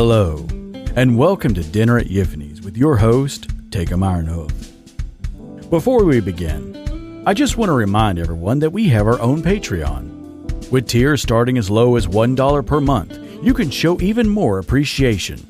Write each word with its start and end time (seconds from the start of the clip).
Hello, 0.00 0.46
and 0.94 1.18
welcome 1.18 1.54
to 1.54 1.64
Dinner 1.64 1.98
at 1.98 2.06
Yiffany's 2.06 2.62
with 2.62 2.76
your 2.76 2.98
host, 2.98 3.48
Takum 3.70 4.04
Ironhoof. 4.04 5.70
Before 5.70 6.04
we 6.04 6.20
begin, 6.20 7.24
I 7.26 7.34
just 7.34 7.56
want 7.56 7.68
to 7.68 7.72
remind 7.72 8.20
everyone 8.20 8.60
that 8.60 8.70
we 8.70 8.88
have 8.90 9.08
our 9.08 9.20
own 9.20 9.42
Patreon. 9.42 10.70
With 10.70 10.86
tiers 10.86 11.20
starting 11.20 11.58
as 11.58 11.68
low 11.68 11.96
as 11.96 12.06
$1 12.06 12.64
per 12.64 12.80
month, 12.80 13.18
you 13.42 13.52
can 13.52 13.70
show 13.70 14.00
even 14.00 14.28
more 14.28 14.60
appreciation. 14.60 15.44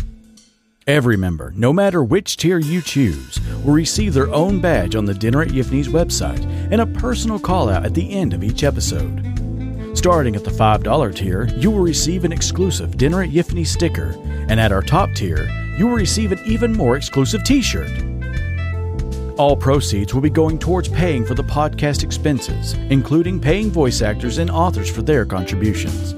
Every 0.86 1.18
member, 1.18 1.52
no 1.54 1.70
matter 1.70 2.02
which 2.02 2.38
tier 2.38 2.58
you 2.58 2.80
choose, 2.80 3.38
will 3.62 3.74
receive 3.74 4.14
their 4.14 4.32
own 4.32 4.62
badge 4.62 4.94
on 4.94 5.04
the 5.04 5.12
Dinner 5.12 5.42
at 5.42 5.48
Yiffany's 5.48 5.88
website 5.88 6.42
and 6.72 6.80
a 6.80 6.86
personal 6.86 7.38
call 7.38 7.68
out 7.68 7.84
at 7.84 7.92
the 7.92 8.10
end 8.10 8.32
of 8.32 8.42
each 8.42 8.64
episode. 8.64 9.27
Starting 9.98 10.36
at 10.36 10.44
the 10.44 10.50
$5 10.50 11.16
tier, 11.16 11.48
you 11.56 11.72
will 11.72 11.80
receive 11.80 12.24
an 12.24 12.30
exclusive 12.30 12.96
Dinner 12.96 13.24
at 13.24 13.30
Yiffany 13.30 13.66
sticker, 13.66 14.16
and 14.48 14.60
at 14.60 14.70
our 14.70 14.80
top 14.80 15.12
tier, 15.12 15.50
you 15.76 15.88
will 15.88 15.96
receive 15.96 16.30
an 16.30 16.38
even 16.46 16.72
more 16.72 16.96
exclusive 16.96 17.42
t 17.42 17.60
shirt. 17.60 17.90
All 19.38 19.56
proceeds 19.56 20.14
will 20.14 20.20
be 20.20 20.30
going 20.30 20.56
towards 20.56 20.86
paying 20.86 21.26
for 21.26 21.34
the 21.34 21.42
podcast 21.42 22.04
expenses, 22.04 22.74
including 22.90 23.40
paying 23.40 23.72
voice 23.72 24.00
actors 24.00 24.38
and 24.38 24.52
authors 24.52 24.88
for 24.88 25.02
their 25.02 25.26
contributions. 25.26 26.12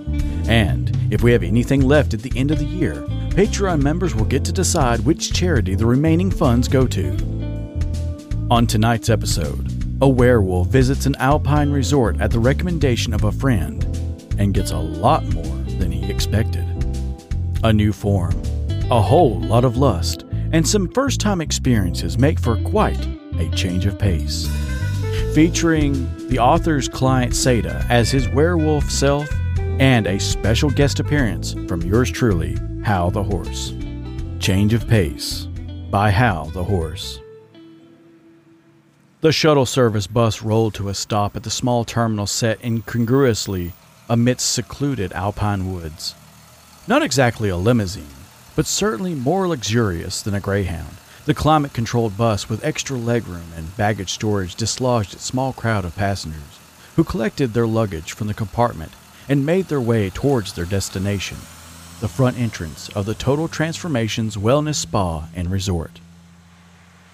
And 0.47 0.95
if 1.11 1.23
we 1.23 1.33
have 1.33 1.43
anything 1.43 1.81
left 1.81 2.13
at 2.13 2.21
the 2.21 2.39
end 2.39 2.51
of 2.51 2.59
the 2.59 2.67
year, 2.67 2.97
Patreon 3.31 3.81
members 3.81 4.15
will 4.15 4.27
get 4.27 4.45
to 4.45 4.53
decide 4.53 5.01
which 5.07 5.33
charity 5.33 5.75
the 5.75 5.87
remaining 5.87 6.31
funds 6.31 6.69
go 6.69 6.87
to. 6.87 7.13
On 8.51 8.67
tonight's 8.67 9.09
episode, 9.09 9.70
a 10.03 10.09
werewolf 10.09 10.69
visits 10.69 11.05
an 11.05 11.15
alpine 11.17 11.71
resort 11.71 12.21
at 12.21 12.31
the 12.31 12.39
recommendation 12.39 13.13
of 13.13 13.25
a 13.25 13.33
friend 13.33 13.85
and 14.39 14.55
gets 14.55 14.71
a 14.71 14.79
lot 14.79 15.23
more 15.35 15.57
than 15.79 15.93
he 15.93 16.11
expected. 16.11 16.65
A 17.65 17.73
new 17.73 17.93
form, 17.93 18.35
a 18.91 19.01
whole 19.01 19.41
lot 19.41 19.65
of 19.65 19.77
lust, 19.77 20.25
and 20.53 20.67
some 20.67 20.91
first 20.93 21.21
time 21.21 21.43
experiences 21.43 22.19
make 22.19 22.41
for 22.41 22.57
quite 22.63 23.07
a 23.39 23.51
change 23.51 23.85
of 23.85 23.99
pace. 23.99 24.49
Featuring 25.35 26.09
the 26.29 26.39
author's 26.39 26.89
client 26.89 27.33
Seda 27.33 27.85
as 27.91 28.11
his 28.11 28.29
werewolf 28.31 28.91
self 28.91 29.29
and 29.59 30.07
a 30.07 30.19
special 30.19 30.71
guest 30.71 30.99
appearance 30.99 31.53
from 31.69 31.83
yours 31.83 32.11
truly, 32.11 32.57
Hal 32.85 33.11
the 33.11 33.23
Horse. 33.23 33.75
Change 34.39 34.73
of 34.73 34.89
Pace 34.89 35.47
by 35.91 36.09
Hal 36.09 36.47
the 36.47 36.65
Horse. 36.65 37.21
The 39.23 39.33
shuttle 39.33 39.67
service 39.67 40.07
bus 40.07 40.41
rolled 40.41 40.73
to 40.75 40.89
a 40.89 40.95
stop 40.95 41.37
at 41.37 41.43
the 41.43 41.51
small 41.51 41.85
terminal 41.85 42.27
set 42.27 42.59
incongruously 42.65 43.75
amidst 44.09 44.51
secluded 44.51 45.13
alpine 45.13 45.71
woods. 45.75 46.15
Not 46.89 47.03
exactly 47.03 47.51
a 47.51 47.59
limousine, 47.59 48.25
but 48.57 48.65
certainly 48.65 49.15
more 49.15 49.47
luxurious 49.47 50.23
than 50.23 50.33
a 50.33 50.41
Greyhound. 50.41 50.97
The 51.27 51.35
climate 51.35 51.75
controlled 51.75 52.17
bus 52.17 52.49
with 52.49 52.65
extra 52.65 52.97
legroom 52.97 53.55
and 53.55 53.77
baggage 53.77 54.11
storage 54.11 54.55
dislodged 54.55 55.13
its 55.13 55.27
small 55.27 55.53
crowd 55.53 55.85
of 55.85 55.95
passengers 55.95 56.59
who 56.97 57.05
collected 57.05 57.53
their 57.53 57.67
luggage 57.67 58.13
from 58.13 58.27
the 58.27 58.33
compartment 58.33 58.93
and 59.29 59.45
made 59.45 59.67
their 59.67 59.83
way 59.83 60.09
towards 60.09 60.55
their 60.55 60.65
destination, 60.65 61.37
the 62.01 62.09
front 62.09 62.39
entrance 62.39 62.89
of 62.97 63.05
the 63.05 63.13
Total 63.13 63.49
Transformations 63.49 64.39
Wellness 64.39 64.77
Spa 64.77 65.29
and 65.35 65.51
Resort. 65.51 66.01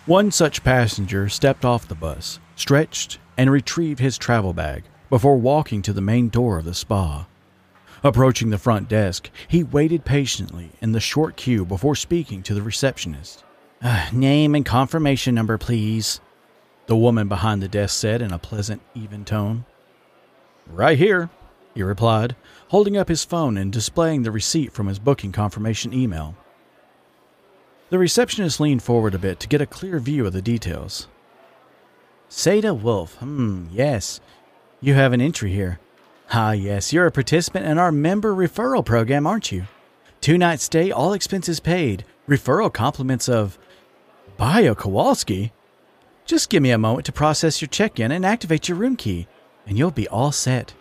One 0.06 0.30
such 0.30 0.62
passenger 0.62 1.28
stepped 1.28 1.64
off 1.64 1.88
the 1.88 1.96
bus, 1.96 2.38
stretched, 2.54 3.18
and 3.36 3.50
retrieved 3.50 3.98
his 3.98 4.16
travel 4.16 4.52
bag 4.52 4.84
before 5.10 5.36
walking 5.36 5.82
to 5.82 5.92
the 5.92 6.00
main 6.00 6.28
door 6.28 6.58
of 6.58 6.64
the 6.64 6.74
spa. 6.74 7.26
Approaching 8.04 8.50
the 8.50 8.58
front 8.58 8.88
desk, 8.88 9.30
he 9.48 9.64
waited 9.64 10.04
patiently 10.04 10.70
in 10.80 10.92
the 10.92 11.00
short 11.00 11.34
queue 11.34 11.64
before 11.64 11.96
speaking 11.96 12.44
to 12.44 12.54
the 12.54 12.62
receptionist. 12.62 13.42
Uh, 13.82 14.08
name 14.12 14.54
and 14.54 14.64
confirmation 14.64 15.34
number, 15.34 15.58
please, 15.58 16.20
the 16.86 16.94
woman 16.94 17.26
behind 17.26 17.60
the 17.60 17.66
desk 17.66 17.98
said 17.98 18.22
in 18.22 18.32
a 18.32 18.38
pleasant, 18.38 18.82
even 18.94 19.24
tone. 19.24 19.64
Right 20.68 20.98
here, 20.98 21.30
he 21.74 21.82
replied, 21.82 22.36
holding 22.68 22.96
up 22.96 23.08
his 23.08 23.24
phone 23.24 23.56
and 23.56 23.72
displaying 23.72 24.22
the 24.22 24.30
receipt 24.30 24.72
from 24.72 24.86
his 24.86 25.00
booking 25.00 25.32
confirmation 25.32 25.92
email. 25.92 26.36
The 27.88 27.98
receptionist 27.98 28.58
leaned 28.58 28.82
forward 28.82 29.14
a 29.14 29.18
bit 29.18 29.38
to 29.40 29.48
get 29.48 29.60
a 29.60 29.66
clear 29.66 30.00
view 30.00 30.26
of 30.26 30.32
the 30.32 30.42
details. 30.42 31.06
Seda 32.28 32.76
Wolf, 32.76 33.14
hmm, 33.16 33.66
yes. 33.70 34.20
You 34.80 34.94
have 34.94 35.12
an 35.12 35.20
entry 35.20 35.52
here. 35.52 35.78
Ah, 36.32 36.50
yes, 36.50 36.92
you're 36.92 37.06
a 37.06 37.12
participant 37.12 37.64
in 37.64 37.78
our 37.78 37.92
member 37.92 38.34
referral 38.34 38.84
program, 38.84 39.24
aren't 39.24 39.52
you? 39.52 39.66
Two 40.20 40.36
night 40.36 40.58
stay, 40.58 40.90
all 40.90 41.12
expenses 41.12 41.60
paid. 41.60 42.04
Referral 42.28 42.72
compliments 42.72 43.28
of 43.28 43.56
Bio 44.36 44.74
Kowalski. 44.74 45.52
Just 46.24 46.50
give 46.50 46.64
me 46.64 46.72
a 46.72 46.78
moment 46.78 47.06
to 47.06 47.12
process 47.12 47.60
your 47.60 47.68
check 47.68 48.00
in 48.00 48.10
and 48.10 48.26
activate 48.26 48.68
your 48.68 48.78
room 48.78 48.96
key, 48.96 49.28
and 49.64 49.78
you'll 49.78 49.92
be 49.92 50.08
all 50.08 50.32
set. 50.32 50.74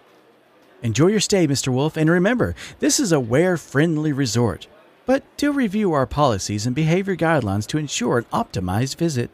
Enjoy 0.82 1.08
your 1.08 1.20
stay, 1.20 1.46
Mr. 1.46 1.68
Wolf, 1.68 1.98
and 1.98 2.10
remember, 2.10 2.56
this 2.80 3.00
is 3.00 3.12
a 3.12 3.20
were 3.20 3.58
friendly 3.58 4.12
resort 4.12 4.68
but 5.06 5.24
do 5.38 5.52
review 5.52 5.94
our 5.94 6.08
policies 6.08 6.66
and 6.66 6.76
behavior 6.76 7.16
guidelines 7.16 7.68
to 7.68 7.78
ensure 7.78 8.18
an 8.18 8.26
optimized 8.34 8.98
visit. 8.98 9.30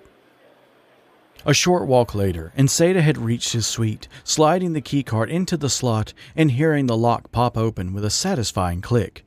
A 1.46 1.54
short 1.54 1.88
walk 1.88 2.14
later, 2.14 2.54
and 2.56 2.70
had 2.70 3.18
reached 3.18 3.54
his 3.54 3.66
suite, 3.66 4.08
sliding 4.24 4.74
the 4.74 4.82
keycard 4.82 5.30
into 5.30 5.58
the 5.58 5.70
slot 5.70 6.14
and 6.36 6.52
hearing 6.52 6.86
the 6.86 6.98
lock 6.98 7.32
pop 7.32 7.58
open 7.58 7.94
with 7.94 8.06
a 8.06 8.12
satisfying 8.12 8.82
click. 8.82 9.26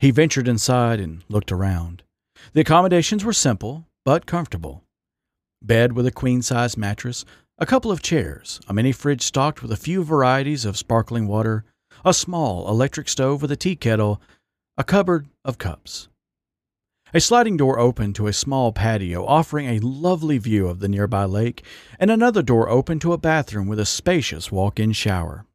He 0.00 0.10
ventured 0.10 0.48
inside 0.48 0.98
and 0.98 1.22
looked 1.28 1.52
around. 1.52 2.02
The 2.52 2.62
accommodations 2.62 3.24
were 3.24 3.32
simple, 3.32 3.86
but 4.04 4.26
comfortable. 4.26 4.82
Bed 5.62 5.92
with 5.92 6.06
a 6.06 6.10
queen 6.10 6.42
size 6.42 6.76
mattress, 6.76 7.24
a 7.56 7.66
couple 7.66 7.92
of 7.92 8.02
chairs, 8.02 8.60
a 8.68 8.74
mini 8.74 8.90
fridge 8.90 9.22
stocked 9.22 9.62
with 9.62 9.70
a 9.70 9.76
few 9.76 10.02
varieties 10.02 10.64
of 10.64 10.76
sparkling 10.76 11.28
water, 11.28 11.64
a 12.04 12.12
small 12.12 12.68
electric 12.68 13.08
stove 13.08 13.40
with 13.40 13.52
a 13.52 13.56
tea 13.56 13.76
kettle, 13.76 14.20
a 14.76 14.82
cupboard 14.82 15.28
of 15.44 15.58
cups. 15.58 16.08
A 17.12 17.20
sliding 17.20 17.56
door 17.56 17.78
opened 17.78 18.16
to 18.16 18.26
a 18.26 18.32
small 18.32 18.72
patio 18.72 19.24
offering 19.24 19.68
a 19.68 19.78
lovely 19.78 20.36
view 20.38 20.66
of 20.66 20.80
the 20.80 20.88
nearby 20.88 21.24
lake, 21.24 21.64
and 22.00 22.10
another 22.10 22.42
door 22.42 22.68
opened 22.68 23.00
to 23.02 23.12
a 23.12 23.18
bathroom 23.18 23.68
with 23.68 23.78
a 23.78 23.86
spacious 23.86 24.50
walk 24.50 24.80
in 24.80 24.90
shower. 24.90 25.46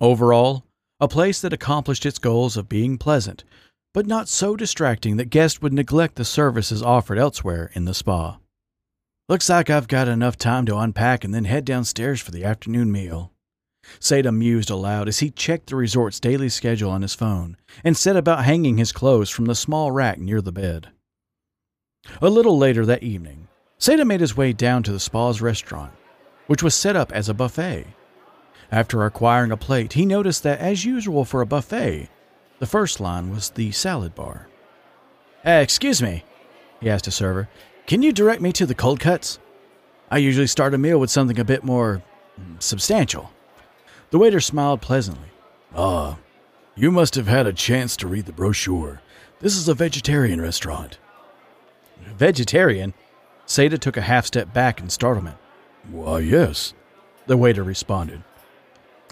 Overall, 0.00 0.64
a 1.00 1.06
place 1.06 1.42
that 1.42 1.52
accomplished 1.52 2.06
its 2.06 2.18
goals 2.18 2.56
of 2.56 2.68
being 2.68 2.96
pleasant, 2.96 3.44
but 3.92 4.06
not 4.06 4.26
so 4.26 4.56
distracting 4.56 5.18
that 5.18 5.28
guests 5.28 5.60
would 5.60 5.74
neglect 5.74 6.16
the 6.16 6.24
services 6.24 6.82
offered 6.82 7.18
elsewhere 7.18 7.70
in 7.74 7.84
the 7.84 7.92
spa. 7.92 8.38
Looks 9.28 9.50
like 9.50 9.68
I've 9.68 9.86
got 9.86 10.08
enough 10.08 10.38
time 10.38 10.64
to 10.64 10.78
unpack 10.78 11.24
and 11.24 11.34
then 11.34 11.44
head 11.44 11.66
downstairs 11.66 12.22
for 12.22 12.30
the 12.30 12.44
afternoon 12.44 12.90
meal. 12.90 13.32
Seda 14.00 14.34
mused 14.34 14.70
aloud 14.70 15.08
as 15.08 15.18
he 15.20 15.30
checked 15.30 15.68
the 15.70 15.76
resort's 15.76 16.20
daily 16.20 16.48
schedule 16.48 16.90
on 16.90 17.02
his 17.02 17.14
phone 17.14 17.56
and 17.82 17.96
set 17.96 18.16
about 18.16 18.44
hanging 18.44 18.78
his 18.78 18.92
clothes 18.92 19.30
from 19.30 19.46
the 19.46 19.54
small 19.54 19.90
rack 19.90 20.18
near 20.18 20.40
the 20.40 20.52
bed. 20.52 20.88
A 22.22 22.30
little 22.30 22.56
later 22.56 22.86
that 22.86 23.02
evening, 23.02 23.48
Seda 23.78 24.06
made 24.06 24.20
his 24.20 24.36
way 24.36 24.52
down 24.52 24.82
to 24.84 24.92
the 24.92 25.00
spa's 25.00 25.40
restaurant, 25.40 25.92
which 26.46 26.62
was 26.62 26.74
set 26.74 26.96
up 26.96 27.12
as 27.12 27.28
a 27.28 27.34
buffet. 27.34 27.86
After 28.70 29.04
acquiring 29.04 29.52
a 29.52 29.56
plate, 29.56 29.94
he 29.94 30.04
noticed 30.04 30.42
that, 30.42 30.58
as 30.58 30.84
usual 30.84 31.24
for 31.24 31.40
a 31.40 31.46
buffet, 31.46 32.08
the 32.58 32.66
first 32.66 33.00
line 33.00 33.30
was 33.30 33.50
the 33.50 33.72
salad 33.72 34.14
bar. 34.14 34.48
Uh, 35.46 35.50
excuse 35.50 36.02
me, 36.02 36.24
he 36.80 36.90
asked 36.90 37.06
a 37.06 37.10
server. 37.10 37.48
Can 37.86 38.02
you 38.02 38.12
direct 38.12 38.42
me 38.42 38.52
to 38.52 38.66
the 38.66 38.74
cold 38.74 39.00
cuts? 39.00 39.38
I 40.10 40.18
usually 40.18 40.46
start 40.46 40.74
a 40.74 40.78
meal 40.78 40.98
with 40.98 41.10
something 41.10 41.38
a 41.38 41.44
bit 41.44 41.64
more 41.64 42.02
substantial. 42.58 43.30
The 44.10 44.18
waiter 44.18 44.40
smiled 44.40 44.80
pleasantly. 44.80 45.28
Ah, 45.74 46.18
you 46.74 46.90
must 46.90 47.14
have 47.14 47.26
had 47.26 47.46
a 47.46 47.52
chance 47.52 47.96
to 47.96 48.06
read 48.06 48.26
the 48.26 48.32
brochure. 48.32 49.02
This 49.40 49.56
is 49.56 49.68
a 49.68 49.74
vegetarian 49.74 50.40
restaurant. 50.40 50.98
Vegetarian? 52.16 52.94
Seda 53.46 53.78
took 53.78 53.96
a 53.96 54.02
half 54.02 54.26
step 54.26 54.52
back 54.52 54.80
in 54.80 54.88
startlement. 54.88 55.36
Why, 55.90 56.20
yes, 56.20 56.74
the 57.26 57.36
waiter 57.36 57.62
responded. 57.62 58.22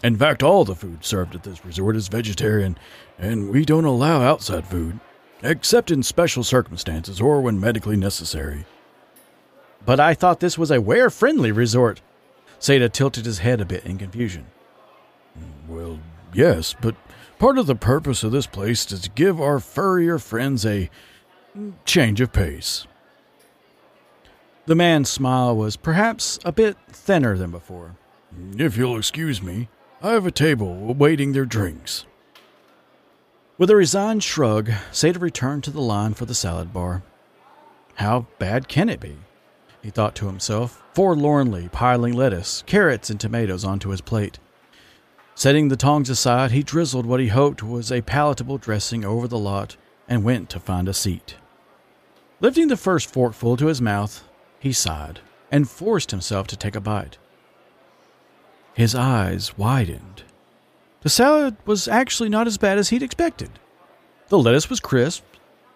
In 0.02 0.16
fact, 0.16 0.43
all 0.43 0.64
the 0.64 0.75
food 0.75 1.04
served 1.04 1.34
at 1.34 1.43
this 1.43 1.64
resort 1.64 1.96
is 1.96 2.08
vegetarian, 2.08 2.78
and 3.19 3.50
we 3.50 3.64
don't 3.64 3.84
allow 3.84 4.22
outside 4.22 4.66
food, 4.66 5.00
except 5.43 5.90
in 5.90 6.02
special 6.02 6.44
circumstances 6.44 7.20
or 7.20 7.40
when 7.40 7.60
medically 7.60 7.96
necessary. 7.96 8.66
But 9.84 10.00
I 10.00 10.14
thought 10.14 10.40
this 10.40 10.58
was 10.58 10.70
a 10.70 10.81
were 10.81 11.10
friendly 11.10 11.52
resort. 11.52 12.00
Seda 12.58 12.90
tilted 12.90 13.25
his 13.25 13.38
head 13.38 13.60
a 13.60 13.66
bit 13.66 13.84
in 13.84 13.98
confusion. 13.98 14.46
Well, 15.69 15.99
yes, 16.33 16.75
but 16.81 16.94
part 17.38 17.59
of 17.59 17.67
the 17.67 17.75
purpose 17.75 18.23
of 18.23 18.33
this 18.33 18.47
place 18.47 18.91
is 18.93 19.00
to 19.03 19.11
give 19.11 19.41
our 19.41 19.61
furrier 19.61 20.19
friends 20.19 20.65
a 20.65 20.91
change 21.85 22.21
of 22.21 22.33
pace. 22.33 22.87
The 24.67 24.75
man's 24.75 25.09
smile 25.09 25.56
was 25.56 25.77
perhaps 25.77 26.38
a 26.44 26.53
bit 26.53 26.77
thinner 26.88 27.37
than 27.37 27.50
before. 27.50 27.97
If 28.59 28.77
you'll 28.77 28.99
excuse 28.99 29.41
me, 29.41 29.69
I 30.03 30.12
have 30.12 30.27
a 30.27 30.31
table 30.31 30.91
awaiting 30.91 31.33
their 31.33 31.44
drinks. 31.44 32.05
With 33.59 33.71
a 33.71 33.77
resigned 33.77 34.23
shrug, 34.23 34.71
Seda 34.93 35.21
returned 35.21 35.65
to 35.65 35.71
the 35.71 35.81
line 35.81 36.15
for 36.15 36.27
the 36.27 36.35
salad 36.35 36.73
bar. 36.73 37.03
How 37.94 38.27
bad 38.39 38.69
can 38.69 38.91
it 38.91 39.00
be? 39.00 39.17
He 39.82 39.91
thought 39.91 40.15
to 40.17 40.27
himself, 40.27 40.82
forlornly 40.93 41.69
piling 41.71 42.12
lettuce, 42.12 42.62
carrots, 42.67 43.09
and 43.09 43.19
tomatoes 43.19 43.65
onto 43.65 43.91
his 43.91 44.00
plate. 44.00 44.39
Setting 45.38 45.69
the 45.69 45.77
tongs 45.77 46.09
aside, 46.09 46.53
he 46.53 46.62
drizzled 46.62 47.05
what 47.05 47.21
he 47.21 47.29
hoped 47.29 47.62
was 47.62 47.93
a 47.93 48.00
palatable 48.00 48.56
dressing 48.56 49.05
over 49.05 49.29
the 49.29 49.38
lot 49.38 49.77
and 50.09 50.25
went 50.25 50.49
to 50.49 50.59
find 50.59 50.88
a 50.88 50.94
seat. 50.94 51.37
Lifting 52.41 52.69
the 52.69 52.77
first 52.77 53.12
forkful 53.12 53.55
to 53.59 53.67
his 53.67 53.83
mouth, 53.83 54.25
he 54.59 54.73
sighed 54.73 55.21
and 55.53 55.69
forced 55.69 56.11
himself 56.11 56.47
to 56.47 56.56
take 56.56 56.75
a 56.75 56.81
bite. 56.81 57.19
His 58.73 58.94
eyes 58.94 59.59
widened. 59.59 60.23
The 61.03 61.11
salad 61.11 61.56
was 61.67 61.87
actually 61.87 62.31
not 62.31 62.47
as 62.47 62.56
bad 62.56 62.79
as 62.79 62.89
he'd 62.89 63.03
expected. 63.03 63.50
The 64.29 64.39
lettuce 64.39 64.71
was 64.71 64.81
crisp, 64.81 65.23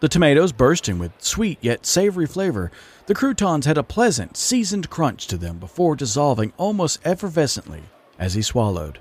the 0.01 0.09
tomatoes 0.09 0.53
bursting 0.53 0.99
with 0.99 1.13
sweet 1.19 1.59
yet 1.61 1.85
savory 1.85 2.27
flavor. 2.27 2.71
The 3.05 3.15
croutons 3.15 3.67
had 3.67 3.77
a 3.77 3.83
pleasant, 3.83 4.39
seasoned 4.39 4.89
crunch 4.89 5.27
to 5.27 5.37
them 5.37 5.59
before 5.59 5.97
dissolving 5.97 6.55
almost 6.57 7.03
effervescently 7.03 7.83
as 8.19 8.33
he 8.33 8.41
swallowed. 8.41 9.01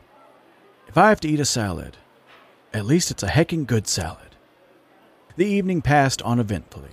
If 0.90 0.98
I 0.98 1.10
have 1.10 1.20
to 1.20 1.30
eat 1.30 1.40
a 1.40 1.46
salad, 1.46 1.98
at 2.74 2.84
least 2.84 3.12
it's 3.12 3.22
a 3.22 3.28
heckin' 3.28 3.66
good 3.66 3.88
salad. 3.88 4.36
The 5.36 5.46
evening 5.46 5.84
passed 5.84 6.20
uneventfully. 6.24 6.90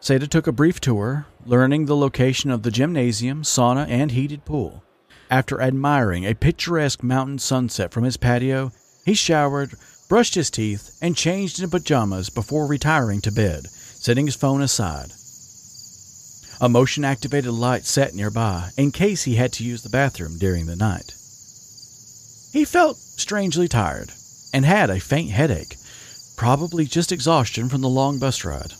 Seda 0.00 0.28
took 0.28 0.48
a 0.48 0.52
brief 0.52 0.80
tour, 0.80 1.26
learning 1.44 1.86
the 1.86 1.96
location 1.96 2.50
of 2.50 2.64
the 2.64 2.72
gymnasium, 2.72 3.44
sauna, 3.44 3.86
and 3.88 4.10
heated 4.10 4.44
pool. 4.44 4.82
After 5.30 5.62
admiring 5.62 6.24
a 6.24 6.34
picturesque 6.34 7.04
mountain 7.04 7.38
sunset 7.38 7.92
from 7.92 8.02
his 8.02 8.16
patio, 8.16 8.72
he 9.04 9.14
showered, 9.14 9.76
brushed 10.08 10.34
his 10.34 10.50
teeth, 10.50 10.98
and 11.00 11.16
changed 11.16 11.60
into 11.60 11.70
pajamas 11.70 12.28
before 12.28 12.66
retiring 12.66 13.20
to 13.20 13.30
bed, 13.30 13.68
setting 13.68 14.26
his 14.26 14.34
phone 14.34 14.62
aside. 14.62 15.12
A 16.60 16.68
motion 16.68 17.04
activated 17.04 17.52
light 17.52 17.84
set 17.84 18.16
nearby 18.16 18.70
in 18.76 18.90
case 18.90 19.22
he 19.22 19.36
had 19.36 19.52
to 19.52 19.64
use 19.64 19.82
the 19.82 19.90
bathroom 19.90 20.38
during 20.38 20.66
the 20.66 20.74
night. 20.74 21.14
He 22.56 22.64
felt 22.64 22.96
strangely 22.96 23.68
tired 23.68 24.14
and 24.50 24.64
had 24.64 24.88
a 24.88 24.98
faint 24.98 25.30
headache, 25.30 25.76
probably 26.38 26.86
just 26.86 27.12
exhaustion 27.12 27.68
from 27.68 27.82
the 27.82 27.88
long 27.90 28.18
bus 28.18 28.46
ride. 28.46 28.72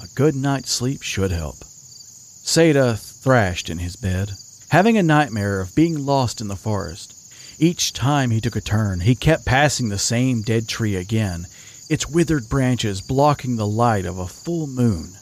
A 0.00 0.06
good 0.14 0.36
night's 0.36 0.70
sleep 0.70 1.02
should 1.02 1.32
help. 1.32 1.56
Seda 1.56 2.96
thrashed 2.96 3.68
in 3.68 3.78
his 3.78 3.96
bed, 3.96 4.34
having 4.68 4.96
a 4.96 5.02
nightmare 5.02 5.60
of 5.60 5.74
being 5.74 6.06
lost 6.06 6.40
in 6.40 6.46
the 6.46 6.54
forest. 6.54 7.12
Each 7.58 7.92
time 7.92 8.30
he 8.30 8.40
took 8.40 8.54
a 8.54 8.60
turn, 8.60 9.00
he 9.00 9.16
kept 9.16 9.44
passing 9.44 9.88
the 9.88 9.98
same 9.98 10.42
dead 10.42 10.68
tree 10.68 10.94
again, 10.94 11.48
its 11.90 12.08
withered 12.08 12.48
branches 12.48 13.00
blocking 13.00 13.56
the 13.56 13.66
light 13.66 14.04
of 14.04 14.16
a 14.16 14.28
full 14.28 14.68
moon. 14.68 15.14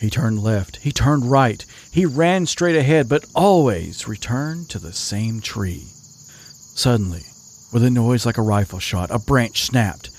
He 0.00 0.08
turned 0.08 0.42
left, 0.42 0.78
he 0.78 0.90
turned 0.90 1.30
right, 1.30 1.62
he 1.90 2.06
ran 2.06 2.46
straight 2.46 2.76
ahead, 2.76 3.10
but 3.10 3.26
always 3.34 4.08
returned 4.08 4.70
to 4.70 4.78
the 4.78 4.94
same 4.94 5.42
tree. 5.42 5.88
Suddenly, 6.74 7.22
with 7.72 7.84
a 7.84 7.90
noise 7.90 8.26
like 8.26 8.38
a 8.38 8.42
rifle 8.42 8.78
shot, 8.78 9.10
a 9.10 9.18
branch 9.18 9.62
snapped, 9.64 10.10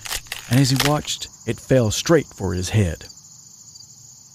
and 0.50 0.60
as 0.60 0.70
he 0.70 0.90
watched, 0.90 1.28
it 1.46 1.60
fell 1.60 1.92
straight 1.92 2.28
for 2.28 2.54
his 2.54 2.70
head. 2.70 3.06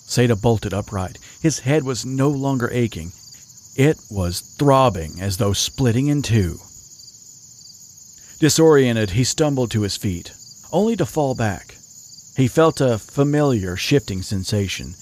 Seda 0.09 0.41
bolted 0.41 0.73
upright. 0.73 1.19
His 1.41 1.61
head 1.61 1.85
was 1.85 2.07
no 2.07 2.29
longer 2.29 2.71
aching. 2.73 3.13
It 3.77 3.99
was 4.11 4.41
throbbing 4.41 5.21
as 5.21 5.37
though 5.37 5.53
splitting 5.53 6.09
in 6.09 6.23
two. 6.23 6.59
Disoriented, 8.41 9.11
he 9.11 9.25
stumbled 9.25 9.71
to 9.73 9.83
his 9.83 9.97
feet, 9.97 10.33
only 10.73 10.97
to 10.97 11.07
fall 11.07 11.35
back. 11.35 11.77
He 12.37 12.49
felt 12.49 12.81
a 12.81 12.99
familiar 12.99 13.77
shifting 13.77 14.23
sensation. 14.23 14.95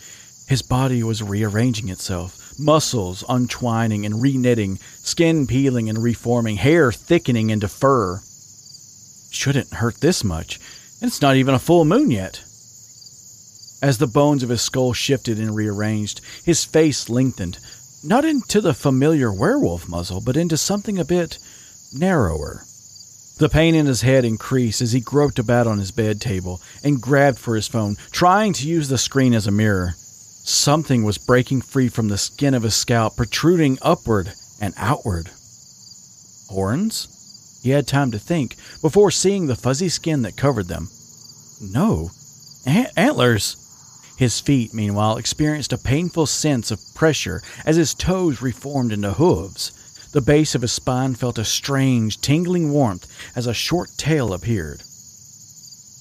His 0.48 0.62
body 0.62 1.02
was 1.02 1.22
rearranging 1.22 1.88
itself, 1.88 2.45
muscles 2.58 3.24
untwining 3.28 4.06
and 4.06 4.16
reknitting, 4.16 4.80
skin 5.02 5.46
peeling 5.46 5.88
and 5.88 6.02
reforming, 6.02 6.56
hair 6.56 6.92
thickening 6.92 7.50
into 7.50 7.68
fur. 7.68 8.20
Shouldn't 9.30 9.74
hurt 9.74 10.00
this 10.00 10.24
much, 10.24 10.58
and 11.00 11.08
it's 11.08 11.22
not 11.22 11.36
even 11.36 11.54
a 11.54 11.58
full 11.58 11.84
moon 11.84 12.10
yet. 12.10 12.42
As 13.82 13.98
the 13.98 14.06
bones 14.06 14.42
of 14.42 14.48
his 14.48 14.62
skull 14.62 14.92
shifted 14.92 15.38
and 15.38 15.54
rearranged, 15.54 16.20
his 16.44 16.64
face 16.64 17.08
lengthened, 17.10 17.58
not 18.02 18.24
into 18.24 18.60
the 18.60 18.74
familiar 18.74 19.32
werewolf 19.32 19.88
muzzle, 19.88 20.20
but 20.20 20.36
into 20.36 20.56
something 20.56 20.98
a 20.98 21.04
bit 21.04 21.38
narrower. 21.92 22.62
The 23.38 23.50
pain 23.50 23.74
in 23.74 23.84
his 23.84 24.00
head 24.00 24.24
increased 24.24 24.80
as 24.80 24.92
he 24.92 25.00
groped 25.00 25.38
about 25.38 25.66
on 25.66 25.78
his 25.78 25.90
bed 25.90 26.22
table 26.22 26.62
and 26.82 27.02
grabbed 27.02 27.38
for 27.38 27.54
his 27.54 27.68
phone, 27.68 27.96
trying 28.10 28.54
to 28.54 28.68
use 28.68 28.88
the 28.88 28.96
screen 28.96 29.34
as 29.34 29.46
a 29.46 29.50
mirror. 29.50 29.94
Something 30.48 31.02
was 31.02 31.18
breaking 31.18 31.62
free 31.62 31.88
from 31.88 32.06
the 32.06 32.16
skin 32.16 32.54
of 32.54 32.62
his 32.62 32.76
scalp, 32.76 33.16
protruding 33.16 33.78
upward 33.82 34.32
and 34.60 34.74
outward. 34.76 35.28
Horns? 36.48 37.58
He 37.64 37.70
had 37.70 37.88
time 37.88 38.12
to 38.12 38.18
think 38.20 38.54
before 38.80 39.10
seeing 39.10 39.48
the 39.48 39.56
fuzzy 39.56 39.88
skin 39.88 40.22
that 40.22 40.36
covered 40.36 40.68
them. 40.68 40.88
No, 41.60 42.12
antlers. 42.64 43.56
His 44.16 44.38
feet, 44.38 44.72
meanwhile, 44.72 45.16
experienced 45.16 45.72
a 45.72 45.78
painful 45.78 46.26
sense 46.26 46.70
of 46.70 46.94
pressure 46.94 47.42
as 47.64 47.74
his 47.74 47.92
toes 47.92 48.40
reformed 48.40 48.92
into 48.92 49.14
hooves. 49.14 49.72
The 50.12 50.20
base 50.20 50.54
of 50.54 50.62
his 50.62 50.70
spine 50.70 51.16
felt 51.16 51.38
a 51.38 51.44
strange, 51.44 52.20
tingling 52.20 52.70
warmth 52.70 53.08
as 53.34 53.48
a 53.48 53.52
short 53.52 53.90
tail 53.96 54.32
appeared. 54.32 54.82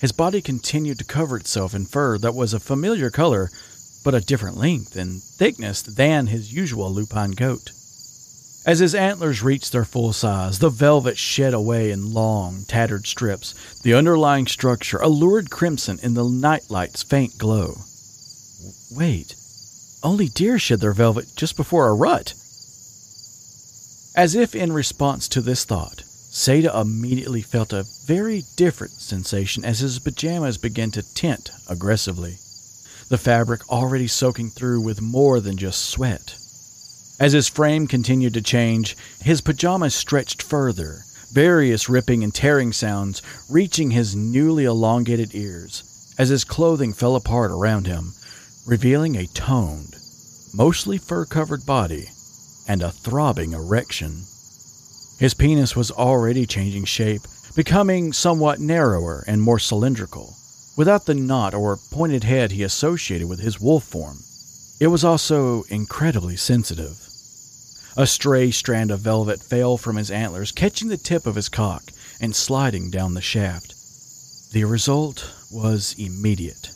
His 0.01 0.11
body 0.15 0.39
continued 0.39 0.99
to 0.99 1.03
cover 1.03 1.35
itself 1.35 1.73
in 1.73 1.85
fur 1.85 2.19
that 2.19 2.35
was 2.35 2.53
a 2.53 2.59
familiar 2.59 3.09
color, 3.09 3.49
but 4.05 4.13
a 4.15 4.21
different 4.21 4.55
length 4.55 4.95
and 4.95 5.21
thickness 5.21 5.81
than 5.81 6.27
his 6.27 6.53
usual 6.53 6.93
lupine 6.93 7.33
coat. 7.33 7.71
As 8.63 8.79
his 8.79 8.95
antlers 8.95 9.43
reached 9.43 9.71
their 9.71 9.83
full 9.83 10.13
size, 10.13 10.59
the 10.59 10.69
velvet 10.69 11.17
shed 11.17 11.55
away 11.55 11.89
in 11.89 12.13
long, 12.13 12.65
tattered 12.67 13.07
strips. 13.07 13.53
The 13.81 13.95
underlying 13.95 14.45
structure 14.45 14.97
a 14.97 15.07
lurid 15.07 15.49
crimson 15.49 15.99
in 16.01 16.13
the 16.13 16.23
nightlight's 16.23 17.03
faint 17.03 17.37
glow. 17.39 17.77
Wait, 18.91 19.35
only 20.03 20.27
deer 20.27 20.59
shed 20.59 20.81
their 20.81 20.93
velvet 20.93 21.25
just 21.35 21.57
before 21.57 21.89
a 21.89 21.95
rut. 21.95 22.33
As 24.15 24.35
if 24.35 24.55
in 24.55 24.71
response 24.71 25.27
to 25.29 25.41
this 25.41 25.65
thought, 25.65 26.03
Seda 26.31 26.79
immediately 26.79 27.41
felt 27.41 27.73
a 27.73 27.85
very 28.05 28.43
different 28.55 28.93
sensation 28.93 29.65
as 29.65 29.79
his 29.79 29.97
pajamas 29.97 30.57
began 30.57 30.91
to 30.91 31.13
tint 31.15 31.49
aggressively, 31.67 32.37
the 33.09 33.17
fabric 33.17 33.69
already 33.69 34.07
soaking 34.07 34.49
through 34.49 34.81
with 34.81 35.01
more 35.01 35.39
than 35.39 35.57
just 35.57 35.89
sweat. 35.89 36.35
As 37.19 37.33
his 37.33 37.47
frame 37.47 37.87
continued 37.87 38.33
to 38.33 38.41
change, 38.41 38.97
his 39.21 39.41
pajamas 39.41 39.95
stretched 39.95 40.41
further, 40.41 41.05
various 41.31 41.87
ripping 41.87 42.23
and 42.23 42.33
tearing 42.33 42.73
sounds 42.73 43.21
reaching 43.49 43.91
his 43.91 44.15
newly 44.15 44.65
elongated 44.65 45.33
ears 45.33 46.15
as 46.17 46.29
his 46.29 46.43
clothing 46.43 46.93
fell 46.93 47.15
apart 47.15 47.51
around 47.51 47.87
him, 47.87 48.13
revealing 48.65 49.15
a 49.15 49.27
toned, 49.27 49.95
mostly 50.53 50.97
fur 50.97 51.25
covered 51.25 51.65
body 51.65 52.07
and 52.67 52.81
a 52.81 52.91
throbbing 52.91 53.53
erection. 53.53 54.23
His 55.19 55.33
penis 55.37 55.75
was 55.75 55.91
already 55.91 56.45
changing 56.45 56.85
shape, 56.85 57.21
becoming 57.55 58.11
somewhat 58.11 58.59
narrower 58.59 59.23
and 59.27 59.41
more 59.41 59.59
cylindrical, 59.59 60.35
without 60.75 61.05
the 61.05 61.15
knot 61.15 61.53
or 61.53 61.77
pointed 61.91 62.23
head 62.23 62.51
he 62.51 62.63
associated 62.63 63.27
with 63.27 63.39
his 63.39 63.59
wolf 63.59 63.83
form. 63.83 64.19
It 64.79 64.87
was 64.87 65.03
also 65.03 65.63
incredibly 65.69 66.35
sensitive. 66.35 66.99
A 67.97 68.05
stray 68.05 68.51
strand 68.51 68.91
of 68.91 68.99
velvet 68.99 69.41
fell 69.41 69.77
from 69.77 69.95
his 69.95 70.11
antlers, 70.11 70.51
catching 70.51 70.89
the 70.89 70.97
tip 70.97 71.25
of 71.25 71.35
his 71.35 71.47
cock 71.47 71.83
and 72.19 72.35
sliding 72.35 72.89
down 72.89 73.13
the 73.13 73.21
shaft. 73.21 73.73
The 74.51 74.65
result 74.65 75.33
was 75.51 75.95
immediate. 75.97 76.71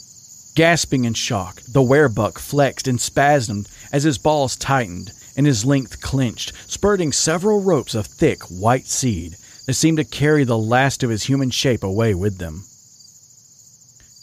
Gasping 0.56 1.06
in 1.06 1.13
shock, 1.13 1.62
the 1.62 1.82
werebuck 1.82 2.39
flexed 2.39 2.88
and 2.88 3.00
spasmed 3.00 3.68
as 3.91 4.03
his 4.03 4.18
balls 4.18 4.56
tightened 4.56 5.12
and 5.36 5.46
his 5.46 5.65
length 5.65 6.01
clenched, 6.01 6.53
spurting 6.68 7.12
several 7.12 7.62
ropes 7.62 7.96
of 7.96 8.06
thick 8.06 8.44
white 8.44 8.88
seed 8.88 9.36
that 9.65 9.74
seemed 9.74 9.98
to 9.98 10.03
carry 10.03 10.44
the 10.44 10.58
last 10.58 11.03
of 11.03 11.10
his 11.10 11.24
human 11.24 11.50
shape 11.50 11.84
away 11.84 12.13
with 12.13 12.38
them. 12.38 12.63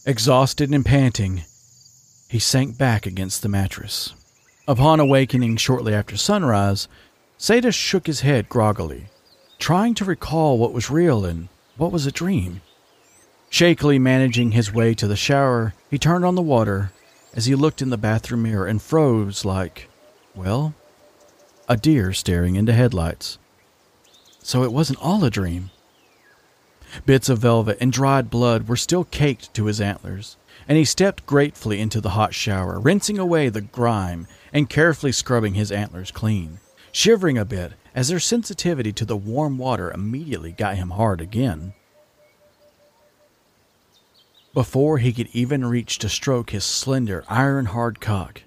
Exhausted 0.08 0.70
and 0.70 0.86
panting, 0.86 1.42
he 2.28 2.38
sank 2.38 2.78
back 2.78 3.06
against 3.06 3.42
the 3.42 3.48
mattress. 3.48 4.14
Upon 4.68 5.00
awakening 5.00 5.56
shortly 5.56 5.92
after 5.92 6.16
sunrise, 6.16 6.86
Seda 7.40 7.74
shook 7.74 8.06
his 8.06 8.20
head 8.20 8.48
groggily, 8.48 9.06
trying 9.58 9.94
to 9.94 10.04
recall 10.04 10.58
what 10.58 10.72
was 10.72 10.90
real 10.92 11.24
and 11.24 11.48
what 11.76 11.90
was 11.90 12.06
a 12.06 12.12
dream. 12.12 12.60
Shakily 13.50 13.98
managing 13.98 14.52
his 14.52 14.72
way 14.72 14.94
to 14.94 15.08
the 15.08 15.16
shower, 15.16 15.74
he 15.90 15.98
turned 15.98 16.24
on 16.24 16.36
the 16.36 16.40
water 16.40 16.92
as 17.34 17.46
he 17.46 17.56
looked 17.56 17.82
in 17.82 17.90
the 17.90 17.98
bathroom 17.98 18.44
mirror 18.44 18.68
and 18.68 18.80
froze 18.80 19.44
like, 19.44 19.88
well, 20.36 20.72
a 21.68 21.76
deer 21.76 22.12
staring 22.12 22.54
into 22.54 22.72
headlights. 22.72 23.38
So 24.38 24.62
it 24.62 24.72
wasn't 24.72 25.02
all 25.02 25.24
a 25.24 25.30
dream. 25.30 25.70
Bits 27.04 27.28
of 27.28 27.38
velvet 27.38 27.78
and 27.80 27.92
dried 27.92 28.30
blood 28.30 28.68
were 28.68 28.76
still 28.76 29.04
caked 29.04 29.52
to 29.54 29.66
his 29.66 29.80
antlers, 29.80 30.36
and 30.68 30.78
he 30.78 30.84
stepped 30.84 31.26
gratefully 31.26 31.80
into 31.80 32.00
the 32.00 32.10
hot 32.10 32.34
shower, 32.34 32.80
rinsing 32.80 33.18
away 33.18 33.48
the 33.48 33.60
grime 33.60 34.26
and 34.52 34.70
carefully 34.70 35.12
scrubbing 35.12 35.54
his 35.54 35.70
antlers 35.70 36.10
clean, 36.10 36.58
shivering 36.92 37.36
a 37.36 37.44
bit 37.44 37.72
as 37.94 38.08
their 38.08 38.20
sensitivity 38.20 38.92
to 38.92 39.04
the 39.04 39.16
warm 39.16 39.58
water 39.58 39.90
immediately 39.90 40.52
got 40.52 40.76
him 40.76 40.90
hard 40.90 41.20
again. 41.20 41.74
Before 44.54 44.98
he 44.98 45.12
could 45.12 45.28
even 45.32 45.66
reach 45.66 45.98
to 45.98 46.08
stroke 46.08 46.50
his 46.50 46.64
slender, 46.64 47.24
iron 47.28 47.66
hard 47.66 48.00
cock, 48.00 48.42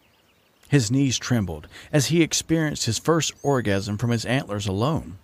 his 0.68 0.90
knees 0.90 1.20
trembled 1.20 1.68
as 1.94 2.08
he 2.08 2.24
experienced 2.24 2.86
his 2.86 2.98
first 2.98 3.34
orgasm 3.44 3.98
from 3.98 4.10
his 4.10 4.26
antlers 4.26 4.68
alone. 4.68 5.20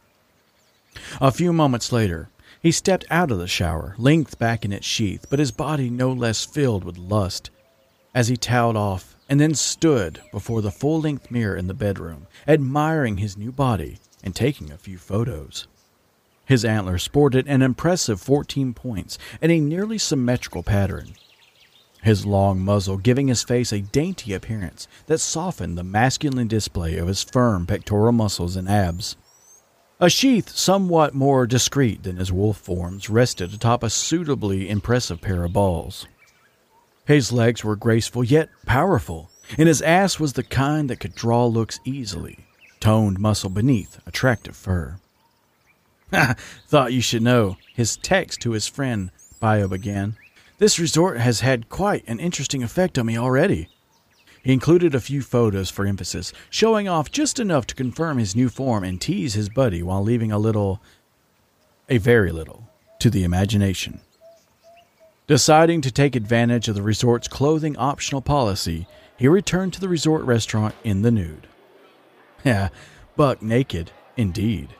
A 1.19 1.31
few 1.31 1.51
moments 1.51 1.91
later, 1.91 2.29
he 2.65 2.71
stepped 2.71 3.05
out 3.11 3.29
of 3.29 3.37
the 3.37 3.45
shower, 3.45 3.93
length 3.99 4.39
back 4.39 4.65
in 4.65 4.73
its 4.73 4.87
sheath, 4.87 5.27
but 5.29 5.37
his 5.37 5.51
body 5.51 5.87
no 5.87 6.11
less 6.11 6.43
filled 6.43 6.83
with 6.83 6.97
lust, 6.97 7.51
as 8.15 8.27
he 8.27 8.35
toweled 8.35 8.75
off 8.75 9.15
and 9.29 9.39
then 9.39 9.53
stood 9.53 10.19
before 10.31 10.63
the 10.63 10.71
full 10.71 10.99
length 10.99 11.29
mirror 11.29 11.55
in 11.55 11.67
the 11.67 11.75
bedroom, 11.75 12.25
admiring 12.47 13.17
his 13.17 13.37
new 13.37 13.51
body 13.51 13.99
and 14.23 14.35
taking 14.35 14.71
a 14.71 14.79
few 14.79 14.97
photos. 14.97 15.67
His 16.45 16.65
antlers 16.65 17.03
sported 17.03 17.47
an 17.47 17.61
impressive 17.61 18.19
14 18.19 18.73
points 18.73 19.19
in 19.43 19.51
a 19.51 19.59
nearly 19.59 19.99
symmetrical 19.99 20.63
pattern, 20.63 21.13
his 22.01 22.25
long 22.25 22.59
muzzle 22.59 22.97
giving 22.97 23.27
his 23.27 23.43
face 23.43 23.71
a 23.71 23.81
dainty 23.81 24.33
appearance 24.33 24.87
that 25.05 25.19
softened 25.19 25.77
the 25.77 25.83
masculine 25.83 26.47
display 26.47 26.97
of 26.97 27.09
his 27.09 27.21
firm 27.21 27.67
pectoral 27.67 28.11
muscles 28.11 28.55
and 28.55 28.67
abs. 28.67 29.15
A 29.97 30.09
sheath 30.09 30.49
somewhat 30.49 31.13
more 31.13 31.47
discreet 31.47 32.03
than 32.03 32.17
his 32.17 32.29
wolf 32.29 32.57
forms 32.57 33.09
rested 33.09 33.53
atop 33.53 33.81
a 33.81 33.89
suitably 33.89 34.69
impressive 34.69 35.21
pair 35.21 35.45
of 35.45 35.53
balls. 35.53 36.05
His 37.05 37.31
legs 37.31 37.63
were 37.63 37.77
graceful 37.77 38.21
yet 38.21 38.49
powerful, 38.65 39.29
and 39.57 39.69
his 39.69 39.81
ass 39.81 40.19
was 40.19 40.33
the 40.33 40.43
kind 40.43 40.89
that 40.89 40.99
could 40.99 41.15
draw 41.15 41.45
looks 41.45 41.79
easily, 41.85 42.39
toned 42.81 43.19
muscle 43.19 43.49
beneath 43.49 43.99
attractive 44.05 44.57
fur. 44.57 44.97
Thought 46.67 46.91
you 46.91 47.01
should 47.01 47.23
know, 47.23 47.55
his 47.73 47.95
text 47.95 48.41
to 48.41 48.51
his 48.51 48.67
friend, 48.67 49.11
Bio 49.39 49.69
began. 49.69 50.17
This 50.57 50.77
resort 50.77 51.19
has 51.19 51.39
had 51.39 51.69
quite 51.69 52.03
an 52.05 52.19
interesting 52.19 52.63
effect 52.63 52.97
on 52.97 53.05
me 53.05 53.17
already. 53.17 53.69
He 54.45 54.53
included 54.53 54.93
a 54.93 54.99
few 54.99 55.23
photos 55.23 55.71
for 55.71 55.87
emphasis, 55.87 56.31
showing 56.51 56.87
off 56.87 57.09
just 57.09 57.39
enough 57.39 57.65
to 57.65 57.73
confirm 57.73 58.19
his 58.19 58.35
new 58.35 58.47
form 58.47 58.83
and 58.83 59.01
tease 59.01 59.33
his 59.33 59.49
buddy 59.49 59.81
while 59.81 60.03
leaving 60.03 60.31
a 60.31 60.37
little, 60.37 60.83
a 61.89 61.97
very 61.97 62.31
little, 62.31 62.69
to 62.99 63.09
the 63.09 63.23
imagination. 63.23 64.01
Deciding 65.25 65.81
to 65.81 65.89
take 65.89 66.15
advantage 66.15 66.67
of 66.67 66.75
the 66.75 66.83
resort's 66.83 67.27
clothing 67.27 67.75
optional 67.75 68.21
policy, 68.21 68.85
he 69.17 69.27
returned 69.27 69.73
to 69.73 69.81
the 69.81 69.89
resort 69.89 70.23
restaurant 70.25 70.75
in 70.83 71.01
the 71.01 71.09
nude. 71.09 71.47
Yeah, 72.43 72.69
buck 73.15 73.41
naked, 73.41 73.89
indeed. 74.15 74.75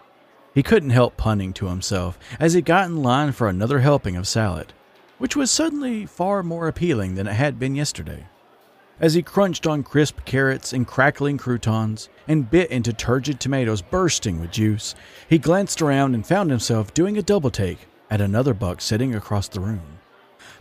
He 0.54 0.62
couldn't 0.62 0.92
help 0.92 1.18
punning 1.18 1.54
to 1.54 1.70
himself 1.70 2.20
as 2.40 2.54
he 2.54 2.62
got 2.62 2.86
in 2.86 3.02
line 3.02 3.32
for 3.32 3.50
another 3.50 3.80
helping 3.80 4.16
of 4.16 4.28
salad 4.28 4.74
which 5.18 5.36
was 5.36 5.50
suddenly 5.50 6.06
far 6.06 6.44
more 6.44 6.68
appealing 6.68 7.16
than 7.16 7.28
it 7.28 7.34
had 7.34 7.60
been 7.60 7.76
yesterday. 7.76 8.26
As 9.00 9.14
he 9.14 9.22
crunched 9.22 9.68
on 9.68 9.84
crisp 9.84 10.24
carrots 10.24 10.72
and 10.72 10.88
crackling 10.88 11.38
croutons 11.38 12.08
and 12.28 12.50
bit 12.50 12.72
into 12.72 12.94
turgid 12.94 13.40
tomatoes 13.40 13.82
bursting 13.82 14.40
with 14.40 14.52
juice, 14.52 14.96
he 15.28 15.38
glanced 15.38 15.82
around 15.82 16.16
and 16.16 16.26
found 16.26 16.50
himself 16.50 16.94
doing 16.94 17.18
a 17.18 17.22
double 17.22 17.50
take 17.50 17.88
at 18.10 18.22
another 18.22 18.54
buck 18.54 18.80
sitting 18.80 19.14
across 19.14 19.50
the 19.50 19.60
room. 19.60 20.00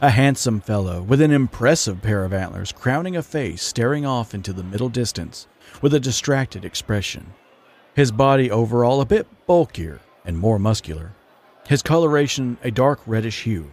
A 0.00 0.10
handsome 0.10 0.60
fellow 0.60 1.00
with 1.00 1.20
an 1.20 1.30
impressive 1.30 2.02
pair 2.02 2.24
of 2.24 2.32
antlers 2.32 2.72
crowning 2.72 3.16
a 3.16 3.22
face 3.22 3.62
staring 3.62 4.04
off 4.04 4.34
into 4.34 4.52
the 4.52 4.64
middle 4.64 4.88
distance 4.88 5.46
with 5.80 5.94
a 5.94 6.00
distracted 6.00 6.64
expression. 6.64 7.32
His 7.94 8.10
body 8.10 8.50
overall 8.50 9.00
a 9.00 9.06
bit 9.06 9.28
bulkier 9.46 10.00
and 10.24 10.36
more 10.36 10.58
muscular. 10.58 11.12
His 11.68 11.82
coloration 11.82 12.58
a 12.62 12.72
dark 12.72 13.00
reddish 13.06 13.44
hue 13.44 13.70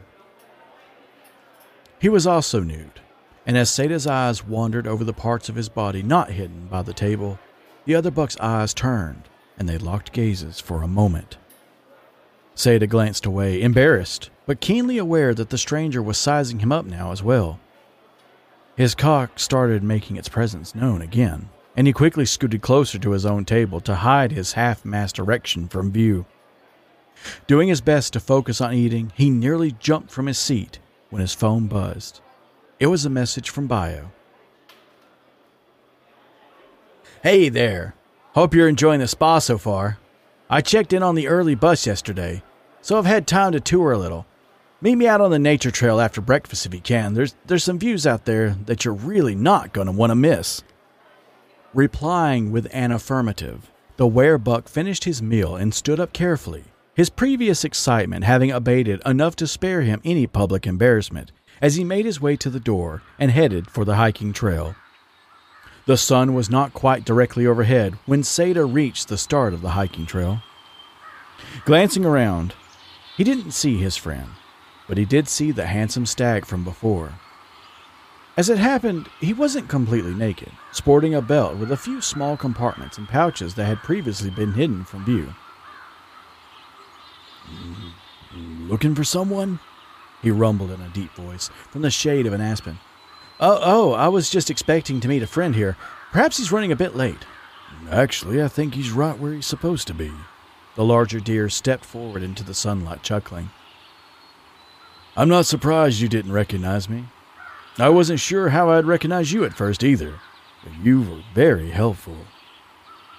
he 2.01 2.10
was 2.10 2.25
also 2.25 2.62
nude, 2.62 3.00
and 3.46 3.58
as 3.58 3.70
Seda's 3.70 4.08
eyes 4.08 4.46
wandered 4.46 4.88
over 4.88 5.04
the 5.04 5.14
parts 5.14 5.50
of 5.50 5.56
his 5.56 5.70
body 5.70 6.04
not 6.04 6.32
hidden 6.32 6.68
by 6.68 6.82
the 6.82 6.94
table, 6.94 7.40
the 7.86 7.96
other 7.96 8.12
buck's 8.12 8.38
eyes 8.38 8.74
turned 8.74 9.30
and 9.58 9.70
they 9.70 9.78
locked 9.78 10.12
gazes 10.12 10.60
for 10.60 10.82
a 10.82 10.88
moment. 10.88 11.38
Seda 12.56 12.88
glanced 12.88 13.26
away, 13.26 13.62
embarrassed, 13.62 14.30
but 14.46 14.60
keenly 14.60 14.98
aware 14.98 15.34
that 15.34 15.52
the 15.52 15.58
stranger 15.58 16.02
was 16.02 16.18
sizing 16.18 16.60
him 16.60 16.72
up 16.72 16.86
now 16.86 17.12
as 17.12 17.22
well. 17.22 17.60
His 18.76 18.96
cock 18.96 19.40
started 19.40 19.84
making 19.84 20.18
its 20.18 20.30
presence 20.30 20.74
known 20.74 21.02
again, 21.02 21.50
and 21.76 21.86
he 21.86 21.94
quickly 21.94 22.26
scooted 22.26 22.62
closer 22.62 22.98
to 23.00 23.12
his 23.12 23.26
own 23.26 23.46
table 23.46 23.80
to 23.82 23.96
hide 23.96 24.32
his 24.32 24.54
half 24.54 24.84
mast 24.84 25.20
erection 25.20 25.68
from 25.68 25.92
view. 25.92 26.26
Doing 27.46 27.68
his 27.68 27.82
best 27.82 28.14
to 28.14 28.20
focus 28.20 28.62
on 28.62 28.74
eating, 28.74 29.12
he 29.16 29.30
nearly 29.30 29.74
jumped 29.74 30.12
from 30.12 30.26
his 30.26 30.40
seat 30.40 30.80
when 31.12 31.22
his 31.22 31.36
phone 31.36 31.68
buzzed. 31.68 32.20
It 32.82 32.88
was 32.88 33.06
a 33.06 33.12
message 33.12 33.52
from 33.52 33.68
Bio. 33.68 34.10
Hey 37.22 37.48
there. 37.48 37.94
Hope 38.34 38.56
you're 38.56 38.68
enjoying 38.68 39.02
the 39.02 39.08
spa 39.08 39.38
so 39.38 39.60
far. 39.60 40.00
I 40.50 40.62
checked 40.62 40.92
in 40.92 41.04
on 41.04 41.14
the 41.14 41.28
early 41.28 41.54
bus 41.54 41.86
yesterday, 41.86 42.42
so 42.82 42.98
I've 42.98 43.06
had 43.06 43.28
time 43.28 43.52
to 43.52 43.60
tour 43.60 43.92
a 43.92 44.00
little. 44.00 44.26
Meet 44.82 44.96
me 44.96 45.06
out 45.06 45.22
on 45.22 45.30
the 45.30 45.38
nature 45.38 45.70
trail 45.70 46.02
after 46.02 46.22
breakfast 46.22 46.66
if 46.66 46.74
you 46.74 46.82
can. 46.82 47.14
There's 47.14 47.36
there's 47.46 47.64
some 47.64 47.78
views 47.78 48.08
out 48.08 48.26
there 48.26 48.56
that 48.66 48.84
you're 48.84 48.96
really 48.96 49.36
not 49.36 49.74
going 49.74 49.86
to 49.86 49.94
want 49.94 50.10
to 50.10 50.16
miss. 50.16 50.64
Replying 51.76 52.52
with 52.52 52.68
an 52.74 52.92
affirmative, 52.92 53.70
the 53.98 54.08
werebuck 54.08 54.68
finished 54.68 55.04
his 55.04 55.22
meal 55.22 55.56
and 55.56 55.72
stood 55.72 56.00
up 56.00 56.14
carefully, 56.14 56.64
his 56.96 57.12
previous 57.12 57.64
excitement 57.64 58.24
having 58.24 58.52
abated 58.52 59.04
enough 59.06 59.36
to 59.36 59.46
spare 59.46 59.82
him 59.82 60.02
any 60.04 60.26
public 60.26 60.66
embarrassment 60.66 61.32
as 61.62 61.75
he 61.75 61.84
made 61.84 62.06
his 62.06 62.20
way 62.20 62.36
to 62.36 62.50
the 62.50 62.60
door 62.60 63.01
and 63.20 63.32
headed 63.32 63.70
for 63.70 63.86
the 63.86 63.96
hiking 63.96 64.34
trail. 64.34 64.75
The 65.86 65.98
sun 65.98 66.34
was 66.34 66.50
not 66.50 66.74
quite 66.74 67.06
directly 67.06 67.46
overhead 67.46 67.98
when 68.06 68.22
Seda 68.22 68.72
reached 68.72 69.08
the 69.08 69.18
start 69.18 69.53
of 69.53 69.62
the 69.62 69.72
hiking 69.72 70.06
trail. 70.06 70.41
Glancing 71.65 72.06
around, 72.06 72.53
he 73.18 73.24
didn't 73.24 73.51
see 73.51 73.77
his 73.77 73.98
friend, 73.98 74.30
but 74.88 74.98
he 74.98 75.06
did 75.06 75.27
see 75.27 75.51
the 75.51 75.68
handsome 75.68 76.06
stag 76.06 76.46
from 76.46 76.63
before. 76.63 77.13
As 78.38 78.50
it 78.50 78.58
happened, 78.58 79.10
he 79.20 79.34
wasn't 79.34 79.70
completely 79.70 80.13
naked, 80.13 80.51
sporting 80.72 81.13
a 81.13 81.22
belt 81.22 81.58
with 81.58 81.72
a 81.72 81.77
few 81.77 82.00
small 82.00 82.38
compartments 82.38 82.98
and 82.98 83.08
pouches 83.08 83.56
that 83.56 83.65
had 83.65 83.80
previously 83.80 84.30
been 84.30 84.53
hidden 84.53 84.86
from 84.86 85.03
view. 85.03 85.34
Hmm, 87.46 87.74
hmm, 88.30 88.70
looking 88.70 88.96
for 88.96 89.03
someone? 89.03 89.60
He 90.22 90.32
rumbled 90.32 90.72
in 90.72 90.82
a 90.82 90.90
deep 90.90 91.12
voice 91.13 91.50
from 91.70 91.82
the 91.82 91.92
shade 91.92 92.25
of 92.25 92.34
an 92.34 92.42
aspen. 92.42 92.80
Oh, 93.40 93.60
oh, 93.62 93.94
I 93.94 94.08
was 94.08 94.30
just 94.30 94.51
expecting 94.51 95.00
to 95.00 95.08
meet 95.08 95.24
a 95.24 95.28
friend 95.28 95.56
here. 95.56 95.75
Perhaps 96.12 96.38
he's 96.38 96.51
running 96.51 96.72
a 96.72 96.75
bit 96.75 96.96
late. 96.96 97.25
Actually, 97.90 98.42
I 98.42 98.48
think 98.48 98.75
he's 98.75 98.92
right 98.92 99.18
where 99.18 99.34
he's 99.34 99.48
supposed 99.48 99.88
to 99.88 99.94
be. 99.94 100.12
The 100.75 100.86
larger 100.86 101.20
deer 101.20 101.50
stepped 101.50 101.86
forward 101.86 102.22
into 102.22 102.44
the 102.44 102.54
sunlight, 102.54 103.04
chuckling. 103.04 103.50
I'm 105.18 105.28
not 105.28 105.46
surprised 105.46 106.00
you 106.00 106.08
didn't 106.08 106.32
recognize 106.32 106.88
me. 106.88 107.06
I 107.78 107.90
wasn't 107.90 108.20
sure 108.20 108.50
how 108.50 108.70
I'd 108.70 108.86
recognize 108.86 109.34
you 109.34 109.44
at 109.44 109.54
first 109.54 109.84
either, 109.84 110.20
but 110.63 110.74
you 110.84 111.01
were 111.01 111.24
very 111.34 111.72
helpful. 111.72 112.18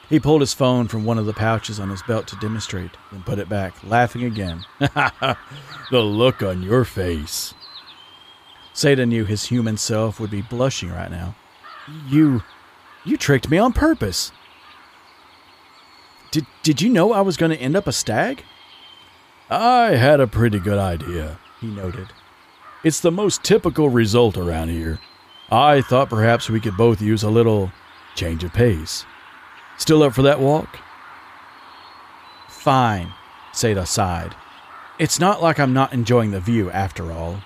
He 0.08 0.20
pulled 0.20 0.42
his 0.42 0.52
phone 0.52 0.88
from 0.88 1.04
one 1.04 1.18
of 1.18 1.26
the 1.26 1.32
pouches 1.32 1.80
on 1.80 1.88
his 1.88 2.02
belt 2.02 2.26
to 2.28 2.36
demonstrate, 2.36 2.90
then 3.10 3.22
put 3.22 3.38
it 3.38 3.48
back, 3.48 3.74
laughing 3.82 4.24
again. 4.24 4.64
the 4.78 5.36
look 5.92 6.42
on 6.42 6.62
your 6.62 6.84
face. 6.84 7.54
Seda 8.74 9.06
knew 9.06 9.24
his 9.24 9.46
human 9.46 9.76
self 9.76 10.18
would 10.20 10.30
be 10.30 10.42
blushing 10.42 10.90
right 10.90 11.10
now. 11.10 11.34
You. 12.08 12.42
you 13.04 13.16
tricked 13.16 13.50
me 13.50 13.58
on 13.58 13.72
purpose. 13.72 14.32
Did, 16.30 16.46
did 16.62 16.80
you 16.80 16.88
know 16.88 17.12
I 17.12 17.20
was 17.20 17.36
going 17.36 17.52
to 17.52 17.60
end 17.60 17.76
up 17.76 17.86
a 17.86 17.92
stag? 17.92 18.44
I 19.50 19.96
had 19.96 20.20
a 20.20 20.26
pretty 20.26 20.58
good 20.58 20.78
idea, 20.78 21.38
he 21.60 21.66
noted. 21.66 22.08
It's 22.84 23.00
the 23.00 23.12
most 23.12 23.44
typical 23.44 23.90
result 23.90 24.36
around 24.36 24.70
here. 24.70 24.98
I 25.50 25.82
thought 25.82 26.08
perhaps 26.08 26.48
we 26.48 26.60
could 26.60 26.76
both 26.76 27.02
use 27.02 27.22
a 27.22 27.30
little 27.30 27.70
change 28.14 28.42
of 28.44 28.52
pace. 28.54 29.04
Still 29.76 30.02
up 30.02 30.14
for 30.14 30.22
that 30.22 30.40
walk? 30.40 30.78
Fine, 32.48 33.12
Seda 33.52 33.86
sighed. 33.86 34.34
It's 34.98 35.18
not 35.18 35.42
like 35.42 35.58
I'm 35.58 35.72
not 35.72 35.92
enjoying 35.92 36.30
the 36.30 36.40
view 36.40 36.70
after 36.70 37.10
all. 37.10 37.42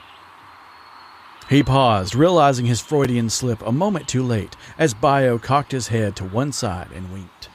He 1.49 1.63
paused, 1.63 2.15
realizing 2.15 2.67
his 2.67 2.81
Freudian 2.81 3.31
slip 3.31 3.63
a 3.65 3.73
moment 3.73 4.09
too 4.09 4.23
late 4.23 4.57
as 4.79 4.95
Bio 4.95 5.39
cocked 5.39 5.73
his 5.73 5.89
head 5.89 6.17
to 6.17 6.25
one 6.25 6.53
side 6.53 6.89
and 6.93 7.13
winked. 7.13 7.49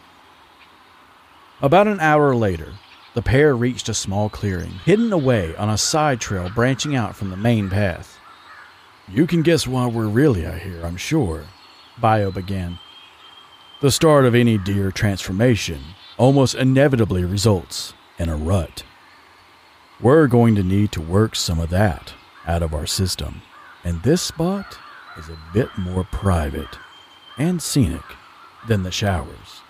About 1.61 1.87
an 1.87 1.99
hour 1.99 2.33
later, 2.33 2.73
the 3.13 3.21
pair 3.21 3.55
reached 3.55 3.89
a 3.89 3.93
small 3.93 4.29
clearing, 4.29 4.71
hidden 4.85 5.11
away 5.11 5.53
on 5.57 5.69
a 5.69 5.77
side 5.77 6.21
trail 6.21 6.49
branching 6.49 6.95
out 6.95 7.15
from 7.15 7.29
the 7.29 7.37
main 7.37 7.69
path. 7.69 8.17
You 9.07 9.27
can 9.27 9.41
guess 9.41 9.67
why 9.67 9.87
we're 9.87 10.07
really 10.07 10.45
out 10.45 10.59
here, 10.59 10.81
I'm 10.85 10.97
sure, 10.97 11.43
Bio 11.99 12.31
began. 12.31 12.79
The 13.81 13.89
start 13.89 14.25
of 14.25 14.35
any 14.35 14.59
deer 14.59 14.91
transformation 14.91 15.81
almost 16.15 16.53
inevitably 16.53 17.25
results 17.25 17.95
in 18.19 18.29
a 18.29 18.35
rut. 18.35 18.83
We're 19.99 20.27
going 20.27 20.53
to 20.53 20.61
need 20.61 20.91
to 20.91 21.01
work 21.01 21.35
some 21.35 21.59
of 21.59 21.71
that 21.71 22.13
out 22.45 22.61
of 22.61 22.75
our 22.75 22.85
system, 22.85 23.41
and 23.83 24.03
this 24.03 24.21
spot 24.21 24.77
is 25.17 25.29
a 25.29 25.39
bit 25.51 25.75
more 25.79 26.03
private 26.03 26.77
and 27.39 27.59
scenic 27.59 28.03
than 28.67 28.83
the 28.83 28.91
showers. 28.91 29.61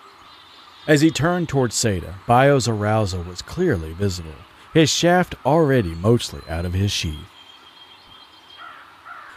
As 0.86 1.00
he 1.00 1.10
turned 1.10 1.48
towards 1.48 1.74
Seda, 1.74 2.16
Bio's 2.26 2.68
arousal 2.68 3.22
was 3.22 3.40
clearly 3.40 3.94
visible, 3.94 4.34
his 4.74 4.90
shaft 4.90 5.36
already 5.46 5.94
mostly 5.94 6.42
out 6.50 6.66
of 6.66 6.74
his 6.74 6.92
sheath. 6.92 7.30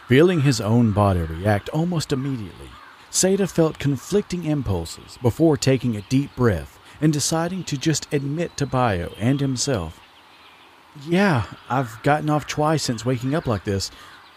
Feeling 0.06 0.42
his 0.42 0.60
own 0.60 0.92
body 0.92 1.20
react 1.20 1.70
almost 1.70 2.12
immediately, 2.12 2.68
Seda 3.16 3.50
felt 3.50 3.78
conflicting 3.78 4.44
impulses 4.44 5.16
before 5.22 5.56
taking 5.56 5.96
a 5.96 6.02
deep 6.02 6.36
breath 6.36 6.78
and 7.00 7.10
deciding 7.14 7.64
to 7.64 7.78
just 7.78 8.06
admit 8.12 8.58
to 8.58 8.66
Bio 8.66 9.14
and 9.18 9.40
himself. 9.40 9.98
Yeah, 11.08 11.44
I've 11.70 12.02
gotten 12.02 12.28
off 12.28 12.46
twice 12.46 12.82
since 12.82 13.06
waking 13.06 13.34
up 13.34 13.46
like 13.46 13.64
this, 13.64 13.90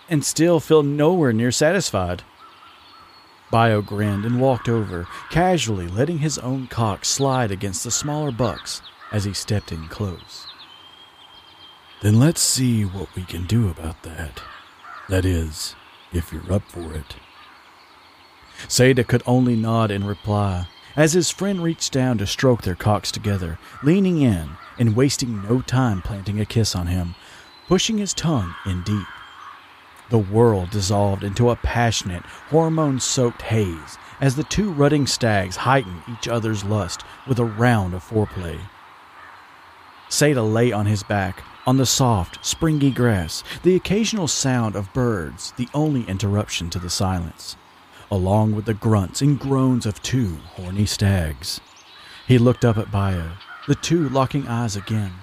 and 0.10 0.24
still 0.24 0.62
feel 0.62 0.82
nowhere 0.82 1.34
near 1.34 1.52
satisfied. 1.52 2.24
Bio 3.52 3.82
grinned 3.82 4.24
and 4.24 4.40
walked 4.40 4.70
over, 4.70 5.10
casually 5.30 5.90
letting 5.90 6.20
his 6.20 6.38
own 6.38 6.68
cock 6.68 7.04
slide 7.04 7.52
against 7.52 7.84
the 7.84 7.92
smaller 7.92 8.32
buck's 8.32 8.82
as 9.12 9.26
he 9.26 9.34
stepped 9.34 9.74
in 9.74 9.90
close. 9.90 10.48
Then 12.02 12.18
let's 12.18 12.40
see 12.40 12.84
what 12.84 13.14
we 13.14 13.24
can 13.24 13.46
do 13.46 13.68
about 13.68 14.04
that. 14.04 14.42
That 15.10 15.26
is, 15.26 15.76
if 16.14 16.32
you're 16.32 16.54
up 16.54 16.64
for 16.72 16.94
it. 16.94 17.18
Seda 18.68 19.08
could 19.08 19.24
only 19.26 19.56
nod 19.56 19.92
in 19.92 20.06
reply 20.06 20.68
as 20.96 21.14
his 21.14 21.30
friend 21.30 21.64
reached 21.64 21.94
down 21.94 22.18
to 22.18 22.28
stroke 22.28 22.64
their 22.64 22.76
cocks 22.76 23.12
together, 23.12 23.58
leaning 23.84 24.22
in 24.22 24.50
and 24.78 24.96
wasting 24.96 25.42
no 25.44 25.62
time 25.62 26.02
planting 26.02 26.40
a 26.40 26.46
kiss 26.46 26.76
on 26.76 26.88
him, 26.88 27.16
pushing 27.68 27.98
his 27.98 28.14
tongue 28.14 28.54
in 28.66 28.84
deep. 28.84 29.08
The 30.10 30.18
world 30.18 30.72
dissolved 30.72 31.24
into 31.24 31.52
a 31.52 31.56
passionate, 31.56 32.24
hormone 32.50 33.00
soaked 33.00 33.44
haze 33.44 33.98
as 34.20 34.36
the 34.36 34.44
two 34.44 34.72
rutting 34.72 35.08
stags 35.08 35.56
heightened 35.56 36.02
each 36.12 36.28
other's 36.28 36.64
lust 36.64 37.04
with 37.28 37.40
a 37.40 37.46
round 37.46 37.94
of 37.94 38.04
foreplay. 38.04 38.60
Seda 40.10 40.42
lay 40.42 40.72
on 40.72 40.88
his 40.88 41.04
back, 41.04 41.44
on 41.68 41.78
the 41.78 41.86
soft, 41.86 42.44
springy 42.44 42.90
grass, 42.90 43.44
the 43.62 43.76
occasional 43.76 44.28
sound 44.28 44.76
of 44.76 44.92
birds 44.94 45.54
the 45.56 45.70
only 45.74 46.02
interruption 46.10 46.70
to 46.72 46.80
the 46.80 46.90
silence, 46.90 47.56
along 48.12 48.56
with 48.56 48.66
the 48.66 48.74
grunts 48.74 49.22
and 49.22 49.40
groans 49.40 49.86
of 49.86 50.02
two 50.02 50.38
horny 50.54 50.86
stags. 50.86 51.62
He 52.28 52.38
looked 52.38 52.66
up 52.66 52.78
at 52.78 52.92
Bio, 52.92 53.32
the 53.68 53.76
two 53.76 54.10
locking 54.10 54.48
eyes 54.48 54.76
again. 54.76 55.14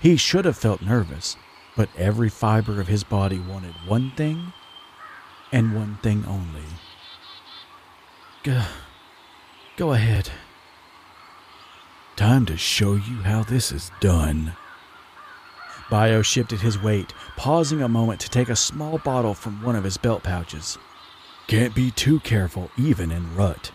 He 0.00 0.16
should 0.16 0.44
have 0.44 0.56
felt 0.56 0.82
nervous, 0.82 1.36
but 1.76 1.88
every 1.96 2.28
fiber 2.28 2.80
of 2.80 2.88
his 2.88 3.04
body 3.04 3.38
wanted 3.38 3.74
one 3.86 4.12
thing 4.12 4.52
and 5.52 5.74
one 5.74 5.98
thing 6.02 6.24
only. 6.26 6.64
Go, 8.42 8.62
go 9.76 9.92
ahead. 9.92 10.30
Time 12.16 12.46
to 12.46 12.56
show 12.56 12.94
you 12.94 13.22
how 13.22 13.42
this 13.42 13.72
is 13.72 13.90
done. 14.00 14.54
Bio 15.90 16.22
shifted 16.22 16.60
his 16.60 16.78
weight, 16.78 17.12
pausing 17.36 17.82
a 17.82 17.88
moment 17.88 18.20
to 18.20 18.30
take 18.30 18.48
a 18.48 18.56
small 18.56 18.98
bottle 18.98 19.34
from 19.34 19.62
one 19.62 19.76
of 19.76 19.84
his 19.84 19.96
belt 19.96 20.22
pouches. 20.22 20.78
Can't 21.46 21.74
be 21.74 21.90
too 21.90 22.20
careful, 22.20 22.70
even 22.76 23.10
in 23.10 23.36
rut. 23.36 23.70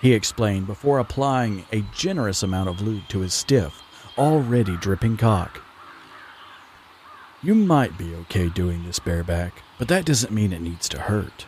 He 0.00 0.14
explained 0.14 0.66
before 0.66 0.98
applying 0.98 1.64
a 1.72 1.84
generous 1.94 2.42
amount 2.42 2.68
of 2.68 2.80
lube 2.80 3.06
to 3.08 3.20
his 3.20 3.34
stiff, 3.34 3.82
already 4.16 4.76
dripping 4.78 5.16
cock. 5.16 5.62
You 7.42 7.54
might 7.54 7.98
be 7.98 8.14
okay 8.14 8.48
doing 8.48 8.84
this 8.84 8.98
bareback, 8.98 9.62
but 9.78 9.88
that 9.88 10.04
doesn't 10.04 10.32
mean 10.32 10.52
it 10.52 10.62
needs 10.62 10.88
to 10.90 11.00
hurt. 11.00 11.46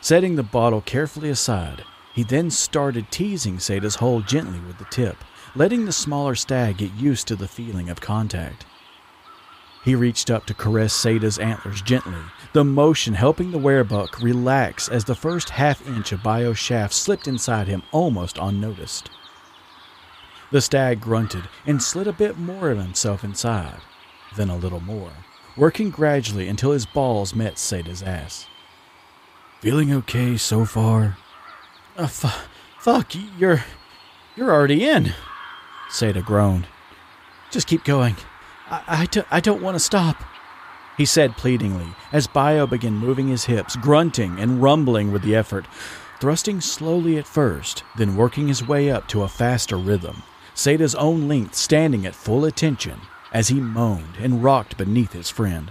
Setting 0.00 0.36
the 0.36 0.42
bottle 0.42 0.80
carefully 0.80 1.30
aside, 1.30 1.84
he 2.12 2.22
then 2.22 2.50
started 2.50 3.10
teasing 3.10 3.58
Seda's 3.58 3.96
hole 3.96 4.20
gently 4.20 4.60
with 4.60 4.78
the 4.78 4.86
tip, 4.86 5.16
letting 5.54 5.84
the 5.84 5.92
smaller 5.92 6.34
stag 6.34 6.78
get 6.78 6.92
used 6.94 7.28
to 7.28 7.36
the 7.36 7.48
feeling 7.48 7.88
of 7.88 8.00
contact. 8.00 8.66
He 9.86 9.94
reached 9.94 10.32
up 10.32 10.46
to 10.46 10.54
caress 10.54 10.92
Seda's 10.92 11.38
antlers 11.38 11.80
gently, 11.80 12.18
the 12.52 12.64
motion 12.64 13.14
helping 13.14 13.52
the 13.52 13.58
werebuck 13.58 14.20
relax 14.20 14.88
as 14.88 15.04
the 15.04 15.14
first 15.14 15.48
half 15.50 15.86
inch 15.86 16.10
of 16.10 16.24
Bio's 16.24 16.58
shaft 16.58 16.92
slipped 16.92 17.28
inside 17.28 17.68
him 17.68 17.84
almost 17.92 18.36
unnoticed. 18.36 19.10
The 20.50 20.60
stag 20.60 21.00
grunted 21.00 21.44
and 21.66 21.80
slid 21.80 22.08
a 22.08 22.12
bit 22.12 22.36
more 22.36 22.72
of 22.72 22.78
himself 22.78 23.22
inside, 23.22 23.78
then 24.34 24.50
a 24.50 24.56
little 24.56 24.80
more, 24.80 25.12
working 25.56 25.90
gradually 25.90 26.48
until 26.48 26.72
his 26.72 26.84
balls 26.84 27.32
met 27.32 27.54
Seda's 27.54 28.02
ass. 28.02 28.48
Feeling 29.60 29.92
okay 29.92 30.36
so 30.36 30.64
far? 30.64 31.16
Uh, 31.96 32.02
f- 32.02 32.48
fuck, 32.80 33.12
you're. 33.38 33.62
you're 34.34 34.50
already 34.50 34.84
in, 34.84 35.14
Seda 35.90 36.24
groaned. 36.24 36.66
Just 37.52 37.68
keep 37.68 37.84
going. 37.84 38.16
I, 38.68 38.82
I, 38.86 39.06
do, 39.06 39.22
I 39.30 39.40
don't 39.40 39.62
want 39.62 39.74
to 39.76 39.80
stop, 39.80 40.22
he 40.96 41.04
said 41.04 41.36
pleadingly 41.36 41.86
as 42.12 42.26
Bio 42.26 42.66
began 42.66 42.94
moving 42.94 43.28
his 43.28 43.44
hips, 43.44 43.76
grunting 43.76 44.38
and 44.38 44.62
rumbling 44.62 45.12
with 45.12 45.22
the 45.22 45.36
effort, 45.36 45.66
thrusting 46.20 46.60
slowly 46.60 47.18
at 47.18 47.26
first, 47.26 47.84
then 47.96 48.16
working 48.16 48.48
his 48.48 48.66
way 48.66 48.90
up 48.90 49.06
to 49.08 49.22
a 49.22 49.28
faster 49.28 49.76
rhythm, 49.76 50.22
Seda's 50.54 50.94
own 50.94 51.28
length 51.28 51.54
standing 51.54 52.06
at 52.06 52.14
full 52.14 52.44
attention 52.44 53.00
as 53.32 53.48
he 53.48 53.60
moaned 53.60 54.16
and 54.18 54.42
rocked 54.42 54.76
beneath 54.76 55.12
his 55.12 55.30
friend. 55.30 55.70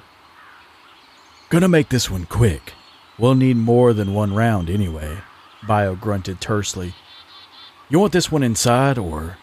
Gonna 1.49 1.67
make 1.67 1.89
this 1.89 2.09
one 2.09 2.25
quick. 2.25 2.73
We'll 3.17 3.35
need 3.35 3.57
more 3.57 3.93
than 3.93 4.13
one 4.13 4.35
round 4.35 4.69
anyway, 4.69 5.17
Bio 5.67 5.95
grunted 5.95 6.39
tersely. 6.41 6.93
You 7.89 7.99
want 7.99 8.13
this 8.13 8.31
one 8.31 8.43
inside, 8.43 8.97
or? 8.97 9.37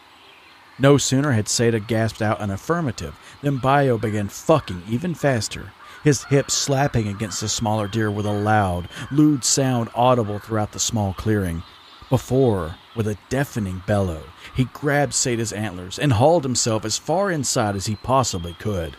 No 0.83 0.99
sooner 0.99 1.31
had 1.31 1.47
Seda 1.47 1.79
gasped 1.87 2.21
out 2.21 2.41
an 2.41 2.51
affirmative 2.51 3.17
than 3.41 3.59
Bio 3.59 3.97
began 3.97 4.27
fucking 4.27 4.83
even 4.89 5.15
faster, 5.15 5.73
his 6.03 6.25
hips 6.25 6.55
slapping 6.55 7.07
against 7.07 7.41
the 7.41 7.49
smaller 7.49 7.87
deer 7.87 8.11
with 8.11 8.27
a 8.27 8.33
loud, 8.33 8.89
lewd 9.13 9.45
sound 9.45 9.91
audible 9.95 10.41
throughout 10.41 10.73
the 10.73 10.81
small 10.81 11.15
clearing. 11.15 11.63
Before, 12.11 12.75
with 12.97 13.07
a 13.07 13.17
deafening 13.29 13.85
bellow, 13.87 14.25
he 14.57 14.65
grabbed 14.65 15.13
Seda's 15.13 15.53
antlers 15.53 16.01
and 16.01 16.15
hauled 16.15 16.43
himself 16.43 16.85
as 16.85 16.99
far 16.99 17.31
inside 17.31 17.77
as 17.77 17.87
he 17.87 17.95
possibly 17.95 18.55
could, 18.55 18.97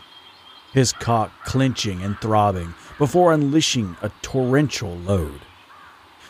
his 0.72 0.94
cock 0.94 1.34
clenching 1.44 2.02
and 2.02 2.18
throbbing 2.22 2.76
before 2.98 3.34
unleashing 3.34 3.98
a 4.02 4.10
torrential 4.22 4.96
load. 4.96 5.42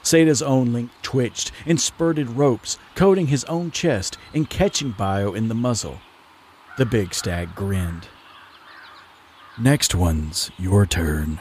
Seda's 0.03 0.41
own 0.41 0.73
link 0.73 0.91
twitched 1.01 1.51
and 1.65 1.79
spurted 1.79 2.29
ropes, 2.31 2.77
coating 2.95 3.27
his 3.27 3.45
own 3.45 3.71
chest 3.71 4.17
and 4.33 4.49
catching 4.49 4.91
Bio 4.91 5.33
in 5.33 5.47
the 5.47 5.55
muzzle. 5.55 5.99
The 6.77 6.85
big 6.85 7.13
stag 7.13 7.55
grinned. 7.55 8.07
Next 9.59 9.95
one's 9.95 10.51
your 10.57 10.85
turn. 10.85 11.39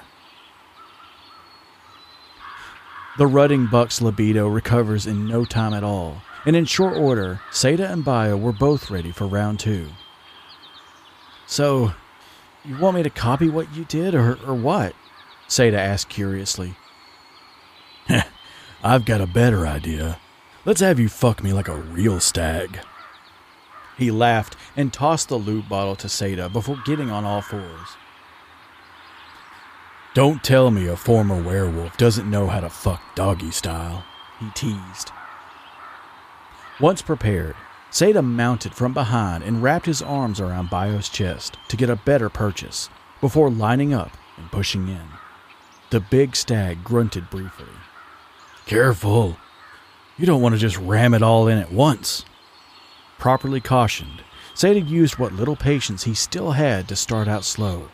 The 3.19 3.27
rutting 3.27 3.67
buck's 3.67 4.01
libido 4.01 4.49
recovers 4.49 5.07
in 5.07 5.27
no 5.27 5.45
time 5.45 5.75
at 5.75 5.85
all, 5.85 6.23
and 6.47 6.57
in 6.57 6.65
short 6.65 6.97
order, 6.97 7.41
Seda 7.51 7.91
and 7.91 8.05
Bio 8.05 8.37
were 8.37 8.53
both 8.53 8.91
ready 8.91 9.13
for 9.13 9.27
round 9.27 9.61
two. 9.61 9.89
So, 11.47 11.93
you 12.65 12.79
want 12.79 12.97
me 12.97 13.03
to 13.03 13.11
copy 13.11 13.51
what 13.51 13.75
you 13.75 13.85
did, 13.85 14.15
or, 14.15 14.39
or 14.47 14.55
what? 14.55 14.95
Seda 15.49 15.75
asked 15.75 16.09
curiously. 16.09 16.75
I've 18.85 19.05
got 19.05 19.21
a 19.21 19.29
better 19.29 19.65
idea. 19.65 20.19
Let's 20.65 20.81
have 20.81 20.99
you 20.99 21.09
fuck 21.09 21.43
me 21.43 21.53
like 21.53 21.69
a 21.69 21.77
real 21.77 22.19
stag. 22.19 22.81
He 23.97 24.11
laughed 24.11 24.57
and 24.77 24.93
tossed 24.93 25.29
the 25.29 25.37
loot 25.37 25.69
bottle 25.69 25.95
to 25.97 26.09
Seda 26.09 26.53
before 26.53 26.83
getting 26.85 27.09
on 27.09 27.25
all 27.25 27.43
fours. 27.43 27.97
Don't 30.15 30.43
tell 30.43 30.73
me 30.73 30.89
a 30.89 30.97
former 30.97 31.41
werewolf 31.41 31.97
doesn't 31.97 32.29
know 32.29 32.49
how 32.49 32.59
to 32.59 32.69
fuck 32.69 33.01
doggy 33.15 33.53
style, 33.53 34.05
he 34.41 34.51
teased. 34.51 35.13
Once 36.81 37.03
prepared, 37.03 37.55
Seda 37.93 38.25
mounted 38.25 38.75
from 38.75 38.93
behind 38.93 39.45
and 39.45 39.63
wrapped 39.63 39.87
his 39.87 40.03
arms 40.03 40.41
around 40.41 40.71
Bio's 40.71 41.09
chest 41.09 41.57
to 41.69 41.77
get 41.77 41.89
a 41.89 41.95
better 41.95 42.29
purchase 42.29 42.89
before 43.21 43.49
lining 43.49 43.95
up 43.95 44.17
and 44.37 44.51
pushing 44.51 44.89
in. 44.89 45.07
The 45.91 46.01
big 46.01 46.35
stag 46.35 46.83
grunted 46.83 47.31
briefly. 47.31 47.69
Careful. 48.67 49.37
You 50.17 50.27
don't 50.27 50.41
want 50.41 50.55
to 50.55 50.61
just 50.61 50.79
ram 50.79 51.15
it 51.15 51.23
all 51.23 51.49
in 51.49 51.59
at 51.59 51.73
once. 51.73 52.25
properly 53.19 53.61
cautioned, 53.61 54.23
Seda 54.55 54.87
used 54.89 55.19
what 55.19 55.33
little 55.33 55.57
patience 55.57 56.05
he 56.05 56.15
still 56.15 56.53
had 56.53 56.89
to 56.89 56.97
start 56.97 57.29
out 57.29 57.45
slow. 57.45 57.89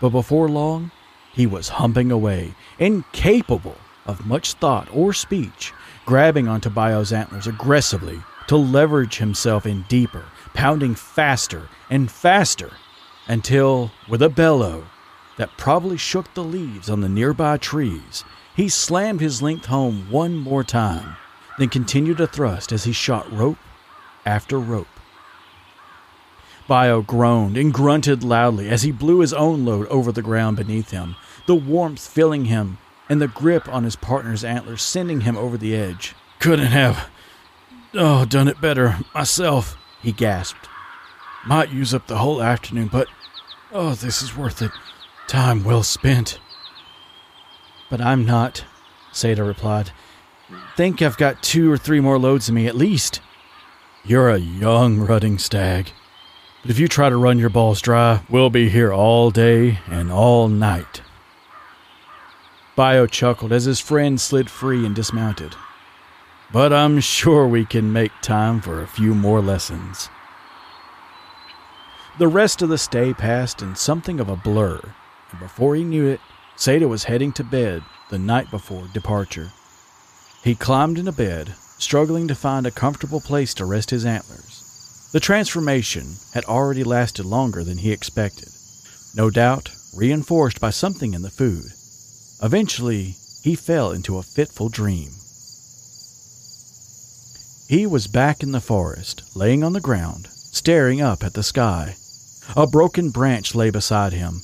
But 0.00 0.10
before 0.10 0.48
long, 0.48 0.90
he 1.32 1.46
was 1.46 1.68
humping 1.70 2.10
away, 2.12 2.54
incapable 2.78 3.76
of 4.06 4.26
much 4.26 4.52
thought 4.54 4.88
or 4.92 5.12
speech, 5.12 5.72
grabbing 6.06 6.48
onto 6.48 6.68
Bio's 6.70 7.12
antlers 7.12 7.46
aggressively 7.46 8.22
to 8.46 8.56
leverage 8.56 9.16
himself 9.18 9.66
in 9.66 9.84
deeper, 9.88 10.24
pounding 10.52 10.94
faster 10.94 11.68
and 11.90 12.10
faster 12.10 12.72
until, 13.26 13.90
with 14.08 14.22
a 14.22 14.28
bellow 14.28 14.86
that 15.38 15.56
probably 15.56 15.96
shook 15.96 16.32
the 16.34 16.44
leaves 16.44 16.90
on 16.90 17.00
the 17.00 17.08
nearby 17.08 17.56
trees, 17.56 18.22
he 18.54 18.68
slammed 18.68 19.20
his 19.20 19.42
length 19.42 19.66
home 19.66 20.10
one 20.10 20.36
more 20.36 20.64
time, 20.64 21.16
then 21.58 21.68
continued 21.68 22.18
to 22.18 22.26
thrust 22.26 22.72
as 22.72 22.84
he 22.84 22.92
shot 22.92 23.30
rope 23.32 23.58
after 24.24 24.58
rope. 24.58 24.86
Bio 26.66 27.02
groaned 27.02 27.56
and 27.56 27.74
grunted 27.74 28.22
loudly 28.22 28.68
as 28.68 28.82
he 28.82 28.92
blew 28.92 29.20
his 29.20 29.34
own 29.34 29.64
load 29.64 29.86
over 29.88 30.10
the 30.10 30.22
ground 30.22 30.56
beneath 30.56 30.90
him, 30.90 31.16
the 31.46 31.54
warmth 31.54 32.06
filling 32.06 32.46
him 32.46 32.78
and 33.08 33.20
the 33.20 33.28
grip 33.28 33.68
on 33.68 33.84
his 33.84 33.96
partner's 33.96 34.44
antlers 34.44 34.82
sending 34.82 35.22
him 35.22 35.36
over 35.36 35.58
the 35.58 35.76
edge. 35.76 36.14
Couldn't 36.38 36.68
have, 36.68 37.10
oh, 37.92 38.24
done 38.24 38.48
it 38.48 38.60
better 38.60 38.98
myself, 39.14 39.76
he 40.00 40.12
gasped. 40.12 40.68
Might 41.46 41.70
use 41.70 41.92
up 41.92 42.06
the 42.06 42.18
whole 42.18 42.42
afternoon, 42.42 42.88
but, 42.90 43.08
oh, 43.70 43.94
this 43.94 44.22
is 44.22 44.36
worth 44.36 44.62
it. 44.62 44.70
Time 45.26 45.64
well 45.64 45.82
spent. 45.82 46.38
But 47.90 48.00
I'm 48.00 48.24
not, 48.24 48.64
Seda 49.12 49.46
replied. 49.46 49.90
Think 50.76 51.00
I've 51.00 51.16
got 51.16 51.42
two 51.42 51.70
or 51.70 51.78
three 51.78 52.00
more 52.00 52.18
loads 52.18 52.48
in 52.48 52.54
me 52.54 52.66
at 52.66 52.74
least. 52.74 53.20
You're 54.04 54.30
a 54.30 54.38
young 54.38 54.98
rutting 54.98 55.38
stag. 55.38 55.92
But 56.62 56.70
if 56.70 56.78
you 56.78 56.88
try 56.88 57.08
to 57.08 57.16
run 57.16 57.38
your 57.38 57.50
balls 57.50 57.80
dry, 57.80 58.22
we'll 58.28 58.50
be 58.50 58.68
here 58.68 58.92
all 58.92 59.30
day 59.30 59.80
and 59.86 60.10
all 60.10 60.48
night. 60.48 61.02
Bio 62.76 63.06
chuckled 63.06 63.52
as 63.52 63.64
his 63.64 63.80
friend 63.80 64.20
slid 64.20 64.50
free 64.50 64.84
and 64.84 64.94
dismounted. 64.94 65.54
But 66.52 66.72
I'm 66.72 67.00
sure 67.00 67.46
we 67.46 67.64
can 67.64 67.92
make 67.92 68.12
time 68.22 68.60
for 68.60 68.80
a 68.80 68.86
few 68.86 69.14
more 69.14 69.40
lessons. 69.40 70.08
The 72.18 72.28
rest 72.28 72.62
of 72.62 72.68
the 72.68 72.78
stay 72.78 73.12
passed 73.12 73.60
in 73.60 73.74
something 73.74 74.20
of 74.20 74.28
a 74.28 74.36
blur, 74.36 74.80
and 75.30 75.40
before 75.40 75.74
he 75.74 75.84
knew 75.84 76.06
it, 76.06 76.20
Seda 76.56 76.88
was 76.88 77.04
heading 77.04 77.32
to 77.32 77.44
bed 77.44 77.82
the 78.10 78.18
night 78.18 78.50
before 78.50 78.88
departure. 78.92 79.50
He 80.42 80.54
climbed 80.54 80.98
into 80.98 81.12
bed, 81.12 81.54
struggling 81.78 82.28
to 82.28 82.34
find 82.34 82.66
a 82.66 82.70
comfortable 82.70 83.20
place 83.20 83.54
to 83.54 83.64
rest 83.64 83.90
his 83.90 84.04
antlers. 84.04 85.10
The 85.12 85.20
transformation 85.20 86.16
had 86.32 86.44
already 86.44 86.84
lasted 86.84 87.24
longer 87.24 87.64
than 87.64 87.78
he 87.78 87.92
expected, 87.92 88.48
no 89.14 89.30
doubt 89.30 89.70
reinforced 89.94 90.60
by 90.60 90.70
something 90.70 91.14
in 91.14 91.22
the 91.22 91.30
food. 91.30 91.66
Eventually, 92.42 93.14
he 93.42 93.54
fell 93.54 93.92
into 93.92 94.18
a 94.18 94.22
fitful 94.22 94.68
dream. 94.68 95.10
He 97.68 97.86
was 97.86 98.06
back 98.06 98.42
in 98.42 98.52
the 98.52 98.60
forest, 98.60 99.22
laying 99.34 99.64
on 99.64 99.72
the 99.72 99.80
ground, 99.80 100.28
staring 100.30 101.00
up 101.00 101.24
at 101.24 101.34
the 101.34 101.42
sky. 101.42 101.96
A 102.56 102.66
broken 102.66 103.10
branch 103.10 103.54
lay 103.54 103.70
beside 103.70 104.12
him. 104.12 104.42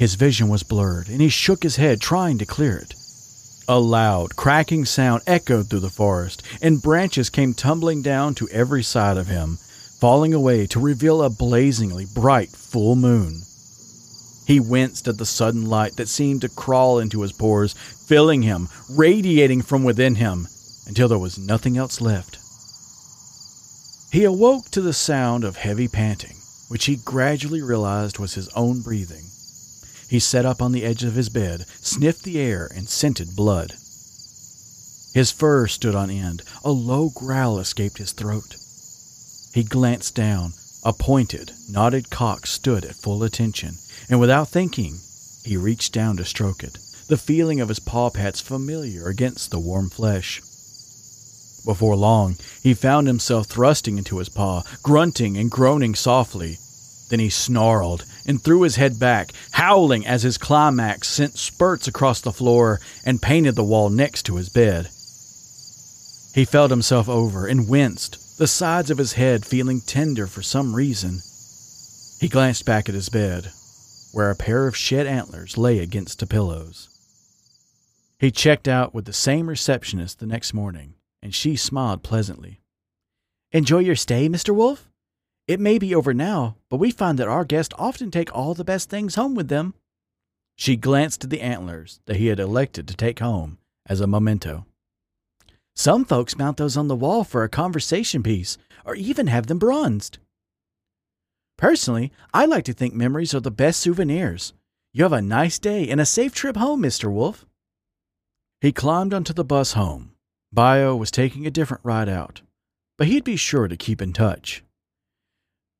His 0.00 0.14
vision 0.14 0.48
was 0.48 0.62
blurred, 0.62 1.10
and 1.10 1.20
he 1.20 1.28
shook 1.28 1.62
his 1.62 1.76
head, 1.76 2.00
trying 2.00 2.38
to 2.38 2.46
clear 2.46 2.74
it. 2.78 2.94
A 3.68 3.78
loud, 3.78 4.34
cracking 4.34 4.86
sound 4.86 5.20
echoed 5.26 5.68
through 5.68 5.80
the 5.80 5.90
forest, 5.90 6.42
and 6.62 6.80
branches 6.80 7.28
came 7.28 7.52
tumbling 7.52 8.00
down 8.00 8.34
to 8.36 8.48
every 8.48 8.82
side 8.82 9.18
of 9.18 9.26
him, 9.26 9.58
falling 10.00 10.32
away 10.32 10.66
to 10.68 10.80
reveal 10.80 11.22
a 11.22 11.28
blazingly 11.28 12.06
bright 12.14 12.48
full 12.48 12.96
moon. 12.96 13.42
He 14.46 14.58
winced 14.58 15.06
at 15.06 15.18
the 15.18 15.26
sudden 15.26 15.66
light 15.66 15.96
that 15.96 16.08
seemed 16.08 16.40
to 16.40 16.48
crawl 16.48 16.98
into 16.98 17.20
his 17.20 17.32
pores, 17.32 17.74
filling 17.74 18.40
him, 18.40 18.70
radiating 18.88 19.60
from 19.60 19.84
within 19.84 20.14
him, 20.14 20.48
until 20.86 21.08
there 21.08 21.18
was 21.18 21.38
nothing 21.38 21.76
else 21.76 22.00
left. 22.00 22.38
He 24.10 24.24
awoke 24.24 24.70
to 24.70 24.80
the 24.80 24.94
sound 24.94 25.44
of 25.44 25.56
heavy 25.56 25.88
panting, 25.88 26.38
which 26.68 26.86
he 26.86 26.96
gradually 26.96 27.60
realized 27.60 28.18
was 28.18 28.32
his 28.32 28.48
own 28.56 28.80
breathing. 28.80 29.24
He 30.10 30.18
sat 30.18 30.44
up 30.44 30.60
on 30.60 30.72
the 30.72 30.82
edge 30.82 31.04
of 31.04 31.14
his 31.14 31.28
bed, 31.28 31.66
sniffed 31.80 32.24
the 32.24 32.40
air, 32.40 32.68
and 32.74 32.88
scented 32.88 33.36
blood. 33.36 33.74
His 35.14 35.30
fur 35.30 35.68
stood 35.68 35.94
on 35.94 36.10
end. 36.10 36.42
A 36.64 36.72
low 36.72 37.10
growl 37.10 37.60
escaped 37.60 37.98
his 37.98 38.10
throat. 38.10 38.56
He 39.54 39.62
glanced 39.62 40.16
down. 40.16 40.54
A 40.82 40.92
pointed, 40.92 41.52
knotted 41.68 42.10
cock 42.10 42.48
stood 42.48 42.84
at 42.84 42.96
full 42.96 43.22
attention, 43.22 43.76
and 44.08 44.18
without 44.18 44.48
thinking, 44.48 44.98
he 45.44 45.56
reached 45.56 45.92
down 45.92 46.16
to 46.16 46.24
stroke 46.24 46.64
it, 46.64 46.78
the 47.06 47.16
feeling 47.16 47.60
of 47.60 47.68
his 47.68 47.78
paw 47.78 48.10
pads 48.10 48.40
familiar 48.40 49.06
against 49.06 49.52
the 49.52 49.60
warm 49.60 49.90
flesh. 49.90 50.40
Before 51.64 51.94
long, 51.94 52.36
he 52.64 52.74
found 52.74 53.06
himself 53.06 53.46
thrusting 53.46 53.96
into 53.96 54.18
his 54.18 54.28
paw, 54.28 54.64
grunting 54.82 55.36
and 55.36 55.50
groaning 55.50 55.94
softly. 55.94 56.58
Then 57.10 57.20
he 57.20 57.30
snarled 57.30 58.04
and 58.26 58.42
threw 58.42 58.62
his 58.62 58.76
head 58.76 58.98
back, 58.98 59.32
howling 59.52 60.06
as 60.06 60.22
his 60.22 60.38
climax 60.38 61.08
sent 61.08 61.38
spurts 61.38 61.88
across 61.88 62.20
the 62.20 62.32
floor 62.32 62.80
and 63.04 63.22
painted 63.22 63.54
the 63.54 63.64
wall 63.64 63.90
next 63.90 64.24
to 64.24 64.36
his 64.36 64.48
bed. 64.48 64.88
He 66.34 66.44
felt 66.44 66.70
himself 66.70 67.08
over 67.08 67.46
and 67.46 67.68
winced, 67.68 68.38
the 68.38 68.46
sides 68.46 68.90
of 68.90 68.98
his 68.98 69.14
head 69.14 69.44
feeling 69.44 69.80
tender 69.80 70.26
for 70.26 70.42
some 70.42 70.74
reason. 70.74 71.20
He 72.20 72.28
glanced 72.28 72.66
back 72.66 72.88
at 72.88 72.94
his 72.94 73.08
bed, 73.08 73.50
where 74.12 74.30
a 74.30 74.36
pair 74.36 74.66
of 74.66 74.76
shed 74.76 75.06
antlers 75.06 75.58
lay 75.58 75.78
against 75.78 76.20
the 76.20 76.26
pillows. 76.26 76.88
He 78.18 78.30
checked 78.30 78.68
out 78.68 78.94
with 78.94 79.06
the 79.06 79.12
same 79.12 79.48
receptionist 79.48 80.18
the 80.18 80.26
next 80.26 80.52
morning, 80.52 80.94
and 81.22 81.34
she 81.34 81.56
smiled 81.56 82.02
pleasantly. 82.02 82.60
Enjoy 83.52 83.78
your 83.78 83.96
stay, 83.96 84.28
Mr. 84.28 84.54
Wolf? 84.54 84.89
It 85.50 85.58
may 85.58 85.78
be 85.78 85.96
over 85.96 86.14
now, 86.14 86.58
but 86.68 86.76
we 86.76 86.92
find 86.92 87.18
that 87.18 87.26
our 87.26 87.44
guests 87.44 87.74
often 87.76 88.12
take 88.12 88.32
all 88.32 88.54
the 88.54 88.62
best 88.62 88.88
things 88.88 89.16
home 89.16 89.34
with 89.34 89.48
them. 89.48 89.74
She 90.54 90.76
glanced 90.76 91.24
at 91.24 91.30
the 91.30 91.40
antlers 91.40 91.98
that 92.06 92.18
he 92.18 92.28
had 92.28 92.38
elected 92.38 92.86
to 92.86 92.94
take 92.94 93.18
home 93.18 93.58
as 93.84 94.00
a 94.00 94.06
memento. 94.06 94.64
Some 95.74 96.04
folks 96.04 96.38
mount 96.38 96.56
those 96.56 96.76
on 96.76 96.86
the 96.86 96.94
wall 96.94 97.24
for 97.24 97.42
a 97.42 97.48
conversation 97.48 98.22
piece, 98.22 98.58
or 98.84 98.94
even 98.94 99.26
have 99.26 99.48
them 99.48 99.58
bronzed. 99.58 100.18
Personally, 101.58 102.12
I 102.32 102.44
like 102.44 102.66
to 102.66 102.72
think 102.72 102.94
memories 102.94 103.34
are 103.34 103.40
the 103.40 103.50
best 103.50 103.80
souvenirs. 103.80 104.52
You 104.92 105.02
have 105.02 105.12
a 105.12 105.20
nice 105.20 105.58
day 105.58 105.88
and 105.88 106.00
a 106.00 106.06
safe 106.06 106.32
trip 106.32 106.56
home, 106.56 106.80
Mr. 106.80 107.10
Wolf. 107.10 107.44
He 108.60 108.70
climbed 108.70 109.12
onto 109.12 109.32
the 109.32 109.44
bus 109.44 109.72
home. 109.72 110.12
Bio 110.52 110.94
was 110.94 111.10
taking 111.10 111.44
a 111.44 111.50
different 111.50 111.84
ride 111.84 112.08
out, 112.08 112.42
but 112.96 113.08
he'd 113.08 113.24
be 113.24 113.34
sure 113.34 113.66
to 113.66 113.76
keep 113.76 114.00
in 114.00 114.12
touch. 114.12 114.62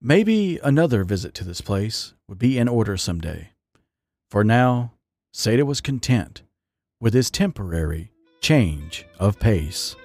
Maybe 0.02 0.58
another 0.62 1.04
visit 1.04 1.34
to 1.34 1.44
this 1.44 1.60
place 1.60 2.14
would 2.26 2.38
be 2.38 2.56
in 2.56 2.68
order 2.68 2.96
someday. 2.96 3.50
For 4.30 4.42
now, 4.42 4.94
Seda 5.34 5.66
was 5.66 5.82
content 5.82 6.40
with 7.02 7.12
his 7.12 7.30
temporary 7.30 8.10
change 8.40 9.04
of 9.18 9.38
pace. 9.38 9.96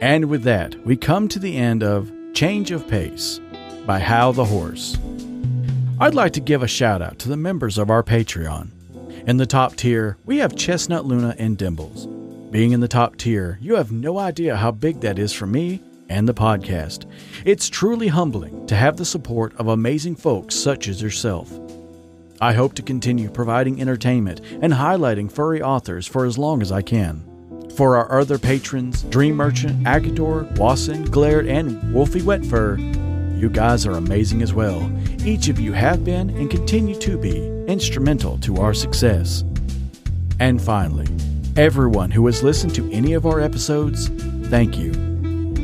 And 0.00 0.26
with 0.26 0.44
that, 0.44 0.76
we 0.86 0.96
come 0.96 1.26
to 1.26 1.40
the 1.40 1.56
end 1.56 1.82
of 1.82 2.12
Change 2.34 2.70
of 2.70 2.86
Pace 2.86 3.40
by 3.84 3.98
Hal 3.98 4.32
the 4.32 4.44
Horse. 4.44 4.96
I'd 5.98 6.14
like 6.14 6.34
to 6.34 6.40
give 6.40 6.62
a 6.62 6.68
shout 6.68 7.02
out 7.02 7.18
to 7.18 7.28
the 7.28 7.36
members 7.36 7.78
of 7.78 7.90
our 7.90 8.04
Patreon. 8.04 8.70
In 9.26 9.38
the 9.38 9.46
top 9.46 9.74
tier, 9.74 10.18
we 10.24 10.38
have 10.38 10.54
Chestnut 10.54 11.04
Luna 11.04 11.34
and 11.36 11.58
Dimbles. 11.58 12.06
Being 12.52 12.70
in 12.70 12.78
the 12.78 12.86
top 12.86 13.16
tier, 13.16 13.58
you 13.60 13.74
have 13.74 13.90
no 13.90 14.20
idea 14.20 14.54
how 14.54 14.70
big 14.70 15.00
that 15.00 15.18
is 15.18 15.32
for 15.32 15.48
me 15.48 15.82
and 16.08 16.28
the 16.28 16.34
podcast. 16.34 17.06
It's 17.44 17.68
truly 17.68 18.08
humbling 18.08 18.66
to 18.66 18.76
have 18.76 18.96
the 18.96 19.04
support 19.04 19.54
of 19.56 19.68
amazing 19.68 20.16
folks 20.16 20.54
such 20.54 20.88
as 20.88 21.02
yourself. 21.02 21.52
I 22.40 22.52
hope 22.52 22.74
to 22.74 22.82
continue 22.82 23.30
providing 23.30 23.80
entertainment 23.80 24.40
and 24.62 24.72
highlighting 24.72 25.30
furry 25.30 25.60
authors 25.60 26.06
for 26.06 26.24
as 26.24 26.38
long 26.38 26.62
as 26.62 26.70
I 26.70 26.82
can. 26.82 27.24
For 27.76 27.96
our 27.96 28.20
other 28.20 28.38
patrons, 28.38 29.02
Dream 29.04 29.36
Merchant, 29.36 29.84
Agador, 29.84 30.56
Wasson, 30.58 31.04
Glared, 31.04 31.46
and 31.46 31.92
Wolfie 31.92 32.20
Wetfur, 32.20 32.78
you 33.38 33.48
guys 33.48 33.86
are 33.86 33.92
amazing 33.92 34.42
as 34.42 34.52
well. 34.52 34.90
Each 35.24 35.48
of 35.48 35.60
you 35.60 35.72
have 35.72 36.04
been 36.04 36.30
and 36.30 36.50
continue 36.50 36.96
to 36.96 37.16
be 37.18 37.46
instrumental 37.68 38.38
to 38.38 38.56
our 38.56 38.74
success. 38.74 39.44
And 40.40 40.60
finally, 40.60 41.06
everyone 41.56 42.10
who 42.10 42.26
has 42.26 42.42
listened 42.42 42.74
to 42.76 42.90
any 42.90 43.12
of 43.12 43.26
our 43.26 43.40
episodes, 43.40 44.08
thank 44.48 44.76
you. 44.76 45.07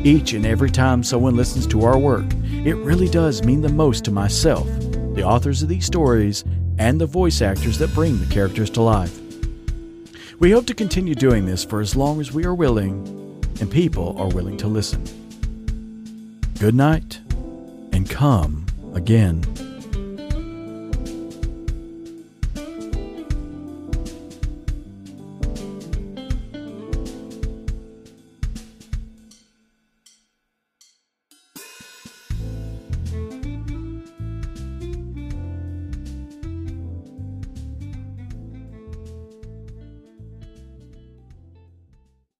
Each 0.05 0.33
and 0.33 0.45
every 0.45 0.69
time 0.69 1.01
someone 1.01 1.35
listens 1.35 1.65
to 1.65 1.83
our 1.83 1.97
work, 1.97 2.27
it 2.63 2.75
really 2.75 3.09
does 3.09 3.43
mean 3.43 3.61
the 3.61 3.69
most 3.69 4.05
to 4.05 4.11
myself, 4.11 4.67
the 5.15 5.23
authors 5.23 5.63
of 5.63 5.67
these 5.67 5.87
stories, 5.87 6.43
and 6.77 7.01
the 7.01 7.07
voice 7.07 7.41
actors 7.41 7.79
that 7.79 7.91
bring 7.95 8.19
the 8.19 8.31
characters 8.31 8.69
to 8.69 8.83
life. 8.83 9.19
We 10.39 10.51
hope 10.51 10.67
to 10.67 10.75
continue 10.75 11.15
doing 11.15 11.47
this 11.47 11.65
for 11.65 11.81
as 11.81 11.95
long 11.95 12.21
as 12.21 12.31
we 12.31 12.45
are 12.45 12.53
willing 12.53 13.41
and 13.59 13.71
people 13.71 14.15
are 14.19 14.27
willing 14.27 14.57
to 14.57 14.67
listen. 14.67 15.03
Good 16.59 16.75
night, 16.75 17.19
and 17.91 18.07
come 18.07 18.67
again. 18.93 19.43